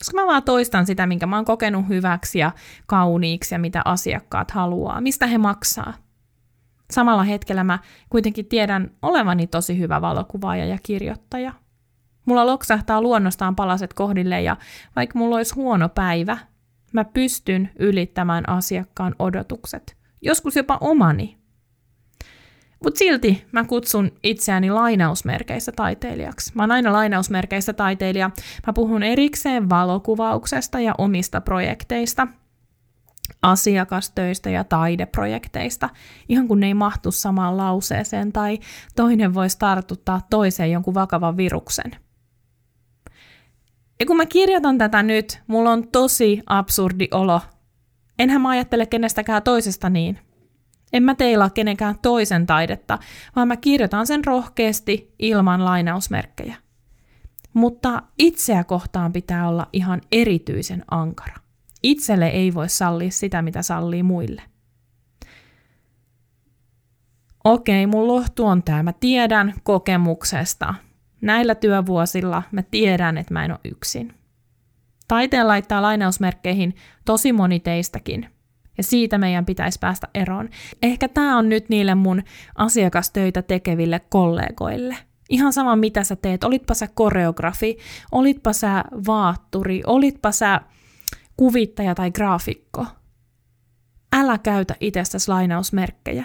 Koska 0.00 0.20
mä 0.20 0.26
vaan 0.26 0.42
toistan 0.42 0.86
sitä, 0.86 1.06
minkä 1.06 1.26
mä 1.26 1.36
oon 1.36 1.44
kokenut 1.44 1.88
hyväksi 1.88 2.38
ja 2.38 2.52
kauniiksi 2.86 3.54
ja 3.54 3.58
mitä 3.58 3.82
asiakkaat 3.84 4.50
haluaa, 4.50 5.00
mistä 5.00 5.26
he 5.26 5.38
maksaa. 5.38 5.94
Samalla 6.90 7.22
hetkellä 7.24 7.64
mä 7.64 7.78
kuitenkin 8.10 8.46
tiedän 8.46 8.90
olevani 9.02 9.46
tosi 9.46 9.78
hyvä 9.78 10.00
valokuvaaja 10.00 10.64
ja 10.64 10.78
kirjoittaja. 10.82 11.52
Mulla 12.26 12.46
loksahtaa 12.46 13.02
luonnostaan 13.02 13.56
palaset 13.56 13.94
kohdille 13.94 14.42
ja 14.42 14.56
vaikka 14.96 15.18
mulla 15.18 15.36
olisi 15.36 15.54
huono 15.54 15.88
päivä, 15.88 16.38
mä 16.92 17.04
pystyn 17.04 17.70
ylittämään 17.78 18.48
asiakkaan 18.48 19.14
odotukset. 19.18 19.96
Joskus 20.22 20.56
jopa 20.56 20.78
omani. 20.80 21.39
Mutta 22.84 22.98
silti 22.98 23.44
mä 23.52 23.64
kutsun 23.64 24.12
itseäni 24.22 24.70
lainausmerkeissä 24.70 25.72
taiteilijaksi. 25.72 26.52
Mä 26.54 26.62
oon 26.62 26.72
aina 26.72 26.92
lainausmerkeissä 26.92 27.72
taiteilija. 27.72 28.30
Mä 28.66 28.72
puhun 28.72 29.02
erikseen 29.02 29.68
valokuvauksesta 29.68 30.80
ja 30.80 30.94
omista 30.98 31.40
projekteista, 31.40 32.28
asiakastöistä 33.42 34.50
ja 34.50 34.64
taideprojekteista, 34.64 35.88
ihan 36.28 36.48
kun 36.48 36.60
ne 36.60 36.66
ei 36.66 36.74
mahtu 36.74 37.12
samaan 37.12 37.56
lauseeseen 37.56 38.32
tai 38.32 38.58
toinen 38.96 39.34
voisi 39.34 39.58
tartuttaa 39.58 40.20
toiseen 40.30 40.72
jonkun 40.72 40.94
vakavan 40.94 41.36
viruksen. 41.36 41.90
Ja 44.00 44.06
kun 44.06 44.16
mä 44.16 44.26
kirjoitan 44.26 44.78
tätä 44.78 45.02
nyt, 45.02 45.42
mulla 45.46 45.70
on 45.70 45.88
tosi 45.88 46.42
absurdi 46.46 47.08
olo. 47.10 47.40
Enhän 48.18 48.40
mä 48.40 48.48
ajattele 48.48 48.86
kenestäkään 48.86 49.42
toisesta 49.42 49.90
niin– 49.90 50.18
en 50.92 51.02
mä 51.02 51.14
teilaa 51.14 51.50
kenenkään 51.50 51.98
toisen 52.02 52.46
taidetta, 52.46 52.98
vaan 53.36 53.48
mä 53.48 53.56
kirjoitan 53.56 54.06
sen 54.06 54.24
rohkeasti 54.24 55.14
ilman 55.18 55.64
lainausmerkkejä. 55.64 56.56
Mutta 57.54 58.02
itseä 58.18 58.64
kohtaan 58.64 59.12
pitää 59.12 59.48
olla 59.48 59.66
ihan 59.72 60.00
erityisen 60.12 60.84
ankara. 60.90 61.36
Itselle 61.82 62.26
ei 62.26 62.54
voi 62.54 62.68
sallia 62.68 63.10
sitä, 63.10 63.42
mitä 63.42 63.62
sallii 63.62 64.02
muille. 64.02 64.42
Okei, 67.44 67.86
mun 67.86 68.08
lohtu 68.08 68.46
on 68.46 68.62
tämä. 68.62 68.82
Mä 68.82 68.92
tiedän 68.92 69.54
kokemuksesta. 69.62 70.74
Näillä 71.20 71.54
työvuosilla 71.54 72.42
mä 72.52 72.62
tiedän, 72.62 73.18
että 73.18 73.34
mä 73.34 73.44
en 73.44 73.50
ole 73.50 73.60
yksin. 73.64 74.14
Taiteen 75.08 75.48
laittaa 75.48 75.82
lainausmerkkeihin 75.82 76.74
tosi 77.04 77.32
moni 77.32 77.60
teistäkin– 77.60 78.26
ja 78.80 78.84
siitä 78.84 79.18
meidän 79.18 79.46
pitäisi 79.46 79.78
päästä 79.78 80.08
eroon. 80.14 80.48
Ehkä 80.82 81.08
tämä 81.08 81.38
on 81.38 81.48
nyt 81.48 81.68
niille 81.68 81.94
mun 81.94 82.22
asiakastöitä 82.54 83.42
tekeville 83.42 84.00
kollegoille. 84.08 84.96
Ihan 85.28 85.52
sama 85.52 85.76
mitä 85.76 86.04
sä 86.04 86.16
teet, 86.16 86.44
olitpa 86.44 86.74
sä 86.74 86.88
koreografi, 86.94 87.78
olitpa 88.12 88.52
sä 88.52 88.84
vaatturi, 89.06 89.82
olitpa 89.86 90.32
sä 90.32 90.60
kuvittaja 91.36 91.94
tai 91.94 92.10
graafikko. 92.10 92.86
Älä 94.12 94.38
käytä 94.38 94.74
itsestäsi 94.80 95.28
lainausmerkkejä. 95.28 96.24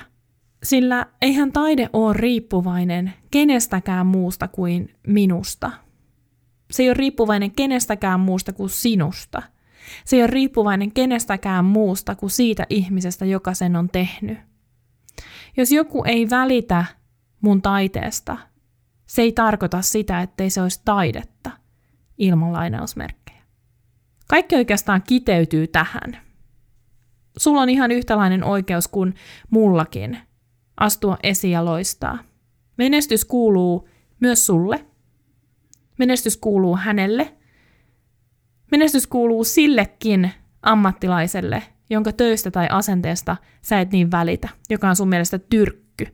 Sillä 0.63 1.05
eihän 1.21 1.51
taide 1.51 1.89
ole 1.93 2.13
riippuvainen 2.13 3.13
kenestäkään 3.31 4.05
muusta 4.05 4.47
kuin 4.47 4.95
minusta. 5.07 5.71
Se 6.71 6.83
ei 6.83 6.89
ole 6.89 6.93
riippuvainen 6.93 7.51
kenestäkään 7.51 8.19
muusta 8.19 8.53
kuin 8.53 8.69
sinusta– 8.69 9.41
se 10.05 10.15
ei 10.15 10.21
ole 10.21 10.27
riippuvainen 10.27 10.91
kenestäkään 10.91 11.65
muusta 11.65 12.15
kuin 12.15 12.29
siitä 12.29 12.65
ihmisestä, 12.69 13.25
joka 13.25 13.53
sen 13.53 13.75
on 13.75 13.89
tehnyt. 13.89 14.37
Jos 15.57 15.71
joku 15.71 16.03
ei 16.03 16.29
välitä 16.29 16.85
mun 17.41 17.61
taiteesta, 17.61 18.37
se 19.05 19.21
ei 19.21 19.31
tarkoita 19.31 19.81
sitä, 19.81 20.21
ettei 20.21 20.49
se 20.49 20.61
olisi 20.61 20.81
taidetta 20.85 21.51
ilman 22.17 22.53
lainausmerkkejä. 22.53 23.41
Kaikki 24.27 24.55
oikeastaan 24.55 25.03
kiteytyy 25.03 25.67
tähän. 25.67 26.17
Sulla 27.37 27.61
on 27.61 27.69
ihan 27.69 27.91
yhtälainen 27.91 28.43
oikeus 28.43 28.87
kuin 28.87 29.15
mullakin 29.49 30.17
astua 30.77 31.17
esiin 31.23 31.51
ja 31.51 31.65
loistaa. 31.65 32.19
Menestys 32.77 33.25
kuuluu 33.25 33.89
myös 34.19 34.45
sulle. 34.45 34.85
Menestys 35.97 36.37
kuuluu 36.37 36.75
hänelle 36.75 37.37
Menestys 38.75 39.07
kuuluu 39.07 39.43
sillekin 39.43 40.31
ammattilaiselle, 40.61 41.63
jonka 41.89 42.11
töistä 42.11 42.51
tai 42.51 42.67
asenteesta 42.71 43.37
sä 43.61 43.79
et 43.79 43.91
niin 43.91 44.11
välitä, 44.11 44.49
joka 44.69 44.89
on 44.89 44.95
sun 44.95 45.09
mielestä 45.09 45.39
tyrkky, 45.39 46.07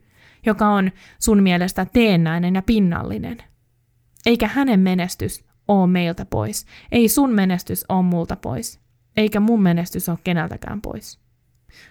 joka 0.45 0.69
on 0.69 0.91
sun 1.19 1.43
mielestä 1.43 1.86
teennäinen 1.86 2.56
ja 2.56 2.62
pinnallinen. 2.62 3.38
Eikä 4.26 4.47
hänen 4.47 4.80
menestys 4.80 5.45
ole 5.67 5.88
meiltä 5.88 6.26
pois. 6.26 6.65
Ei 6.91 7.10
sun 7.10 7.34
menestys 7.34 7.86
ole 7.89 8.04
multa 8.04 8.36
pois. 8.36 8.80
Eikä 9.17 9.39
mun 9.39 9.62
menestys 9.62 10.10
ole 10.10 10.17
keneltäkään 10.24 10.82
pois. 10.82 11.19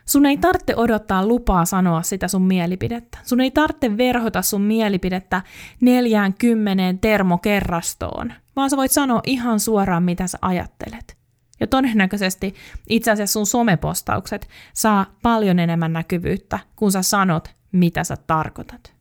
Sun 0.06 0.26
ei 0.26 0.36
tarvitse 0.36 0.76
odottaa 0.76 1.26
lupaa 1.26 1.64
sanoa 1.64 2.02
sitä 2.02 2.28
sun 2.28 2.42
mielipidettä. 2.42 3.18
Sun 3.22 3.40
ei 3.40 3.50
tarvitse 3.50 3.96
verhota 3.96 4.42
sun 4.42 4.62
mielipidettä 4.62 5.42
neljään 5.80 6.34
kymmeneen 6.34 6.98
termokerrastoon, 6.98 8.32
vaan 8.60 8.70
sä 8.70 8.76
voit 8.76 8.92
sanoa 8.92 9.20
ihan 9.26 9.60
suoraan, 9.60 10.02
mitä 10.02 10.26
sä 10.26 10.38
ajattelet. 10.42 11.16
Ja 11.60 11.66
todennäköisesti 11.66 12.54
itse 12.88 13.10
asiassa 13.10 13.32
sun 13.32 13.46
somepostaukset 13.46 14.48
saa 14.74 15.06
paljon 15.22 15.58
enemmän 15.58 15.92
näkyvyyttä, 15.92 16.58
kun 16.76 16.92
sä 16.92 17.02
sanot, 17.02 17.48
mitä 17.72 18.04
sä 18.04 18.16
tarkoitat. 18.26 18.94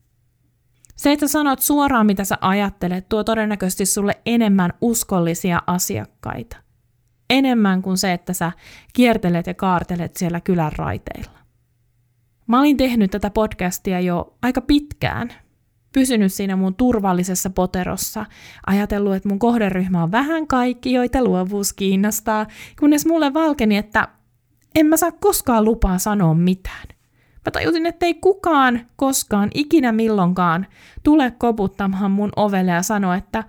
Se, 0.95 1.11
että 1.11 1.27
sanot 1.27 1.59
suoraan, 1.59 2.05
mitä 2.05 2.23
sä 2.23 2.37
ajattelet, 2.41 3.09
tuo 3.09 3.23
todennäköisesti 3.23 3.85
sulle 3.85 4.21
enemmän 4.25 4.73
uskollisia 4.81 5.61
asiakkaita– 5.67 6.57
enemmän 7.29 7.81
kuin 7.81 7.97
se, 7.97 8.13
että 8.13 8.33
sä 8.33 8.51
kiertelet 8.93 9.47
ja 9.47 9.53
kaartelet 9.53 10.17
siellä 10.17 10.41
kylän 10.41 10.71
raiteilla. 10.75 11.39
Mä 12.47 12.59
olin 12.59 12.77
tehnyt 12.77 13.11
tätä 13.11 13.29
podcastia 13.29 13.99
jo 13.99 14.37
aika 14.41 14.61
pitkään, 14.61 15.33
pysynyt 15.93 16.33
siinä 16.33 16.55
mun 16.55 16.75
turvallisessa 16.75 17.49
poterossa, 17.49 18.25
ajatellut, 18.67 19.15
että 19.15 19.29
mun 19.29 19.39
kohderyhmä 19.39 20.03
on 20.03 20.11
vähän 20.11 20.47
kaikki, 20.47 20.93
joita 20.93 21.23
luovuus 21.23 21.73
kiinnostaa, 21.73 22.47
kunnes 22.79 23.05
mulle 23.05 23.33
valkeni, 23.33 23.77
että 23.77 24.07
en 24.75 24.85
mä 24.85 24.97
saa 24.97 25.11
koskaan 25.11 25.65
lupaa 25.65 25.97
sanoa 25.97 26.33
mitään. 26.33 26.87
Mä 27.45 27.51
tajusin, 27.51 27.85
että 27.85 28.05
ei 28.05 28.13
kukaan 28.13 28.81
koskaan 28.95 29.49
ikinä 29.53 29.91
milloinkaan 29.91 30.67
tule 31.03 31.33
koputtamaan 31.37 32.11
mun 32.11 32.31
ovelle 32.35 32.71
ja 32.71 32.81
sanoa, 32.81 33.15
että 33.15 33.43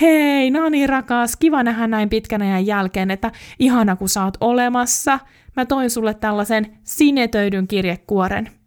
hei 0.00 0.50
Nani 0.50 0.86
rakas, 0.86 1.36
kiva 1.36 1.62
nähdä 1.62 1.86
näin 1.86 2.08
pitkän 2.08 2.42
ajan 2.42 2.66
jälkeen, 2.66 3.10
että 3.10 3.32
ihana 3.58 3.96
kun 3.96 4.08
sä 4.08 4.24
oot 4.24 4.36
olemassa. 4.40 5.18
Mä 5.56 5.66
toin 5.66 5.90
sulle 5.90 6.14
tällaisen 6.14 6.78
sinetöidyn 6.84 7.68
kirjekuoren. 7.68 8.59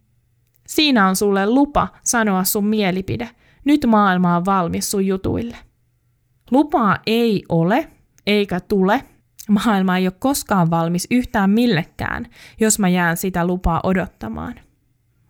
Siinä 0.67 1.08
on 1.08 1.15
sulle 1.15 1.49
lupa 1.49 1.88
sanoa 2.04 2.43
sun 2.43 2.65
mielipide. 2.65 3.30
Nyt 3.65 3.86
maailma 3.88 4.36
on 4.36 4.45
valmis 4.45 4.91
sun 4.91 5.06
jutuille. 5.06 5.58
Lupaa 6.52 6.97
ei 7.06 7.43
ole, 7.49 7.89
eikä 8.28 8.60
tule. 8.60 9.04
Maailma 9.49 9.97
ei 9.97 10.08
ole 10.08 10.13
koskaan 10.19 10.69
valmis 10.69 11.08
yhtään 11.12 11.49
millekään, 11.49 12.26
jos 12.60 12.80
mä 12.80 12.89
jään 12.89 13.17
sitä 13.17 13.47
lupaa 13.47 13.80
odottamaan. 13.84 14.56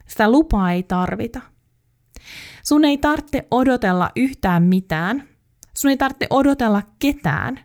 Sitä 0.07 0.31
lupaa 0.31 0.71
ei 0.71 0.83
tarvita. 0.83 1.41
Sun 2.63 2.85
ei 2.85 2.97
tarvitse 2.97 3.47
odotella 3.51 4.09
yhtään 4.15 4.63
mitään. 4.63 5.23
Sun 5.73 5.91
ei 5.91 5.97
tarvitse 5.97 6.27
odotella 6.29 6.81
ketään. 6.99 7.59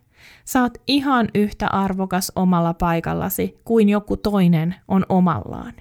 Oot 0.61 0.78
ihan 0.87 1.28
yhtä 1.35 1.66
arvokas 1.66 2.33
omalla 2.37 2.74
paikallasi 2.74 3.61
kuin 3.64 3.88
joku 3.88 4.16
toinen 4.16 4.74
on 4.88 5.07
omallaan. 5.09 5.72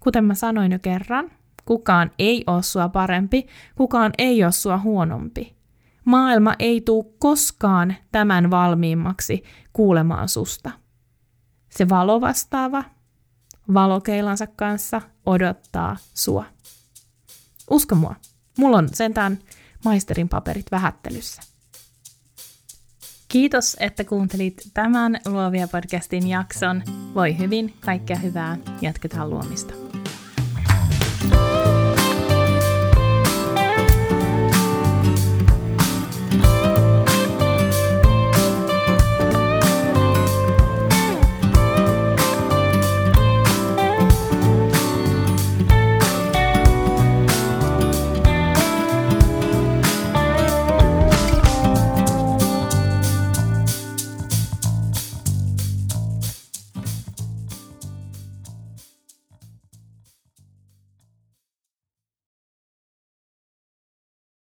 Kuten 0.00 0.24
mä 0.24 0.34
sanoin 0.34 0.72
jo 0.72 0.78
kerran, 0.78 1.30
kukaan 1.64 2.10
ei 2.18 2.44
ole 2.46 2.62
sua 2.62 2.88
parempi, 2.88 3.46
kukaan 3.74 4.12
ei 4.18 4.44
ole 4.44 4.52
sua 4.52 4.78
huonompi. 4.78 5.56
Maailma 6.04 6.54
ei 6.58 6.80
tuu 6.80 7.16
koskaan 7.18 7.96
tämän 8.12 8.50
valmiimmaksi 8.50 9.42
kuulemaan 9.72 10.28
susta. 10.28 10.70
Se 11.68 11.88
valovastaava 11.88 12.84
valokeilansa 13.74 14.46
kanssa 14.46 15.02
odottaa 15.26 15.96
sua. 16.14 16.44
Usko 17.70 17.94
mua, 17.94 18.14
mulla 18.58 18.76
on 18.76 18.88
sentään 18.92 19.38
maisterin 19.84 20.28
paperit 20.28 20.66
vähättelyssä. 20.70 21.42
Kiitos, 23.28 23.76
että 23.80 24.04
kuuntelit 24.04 24.70
tämän 24.74 25.20
Luovia 25.26 25.68
podcastin 25.68 26.28
jakson. 26.28 26.82
Voi 27.14 27.38
hyvin, 27.38 27.74
kaikkea 27.80 28.16
hyvää, 28.16 28.56
jatketaan 28.82 29.30
luomista. 29.30 29.89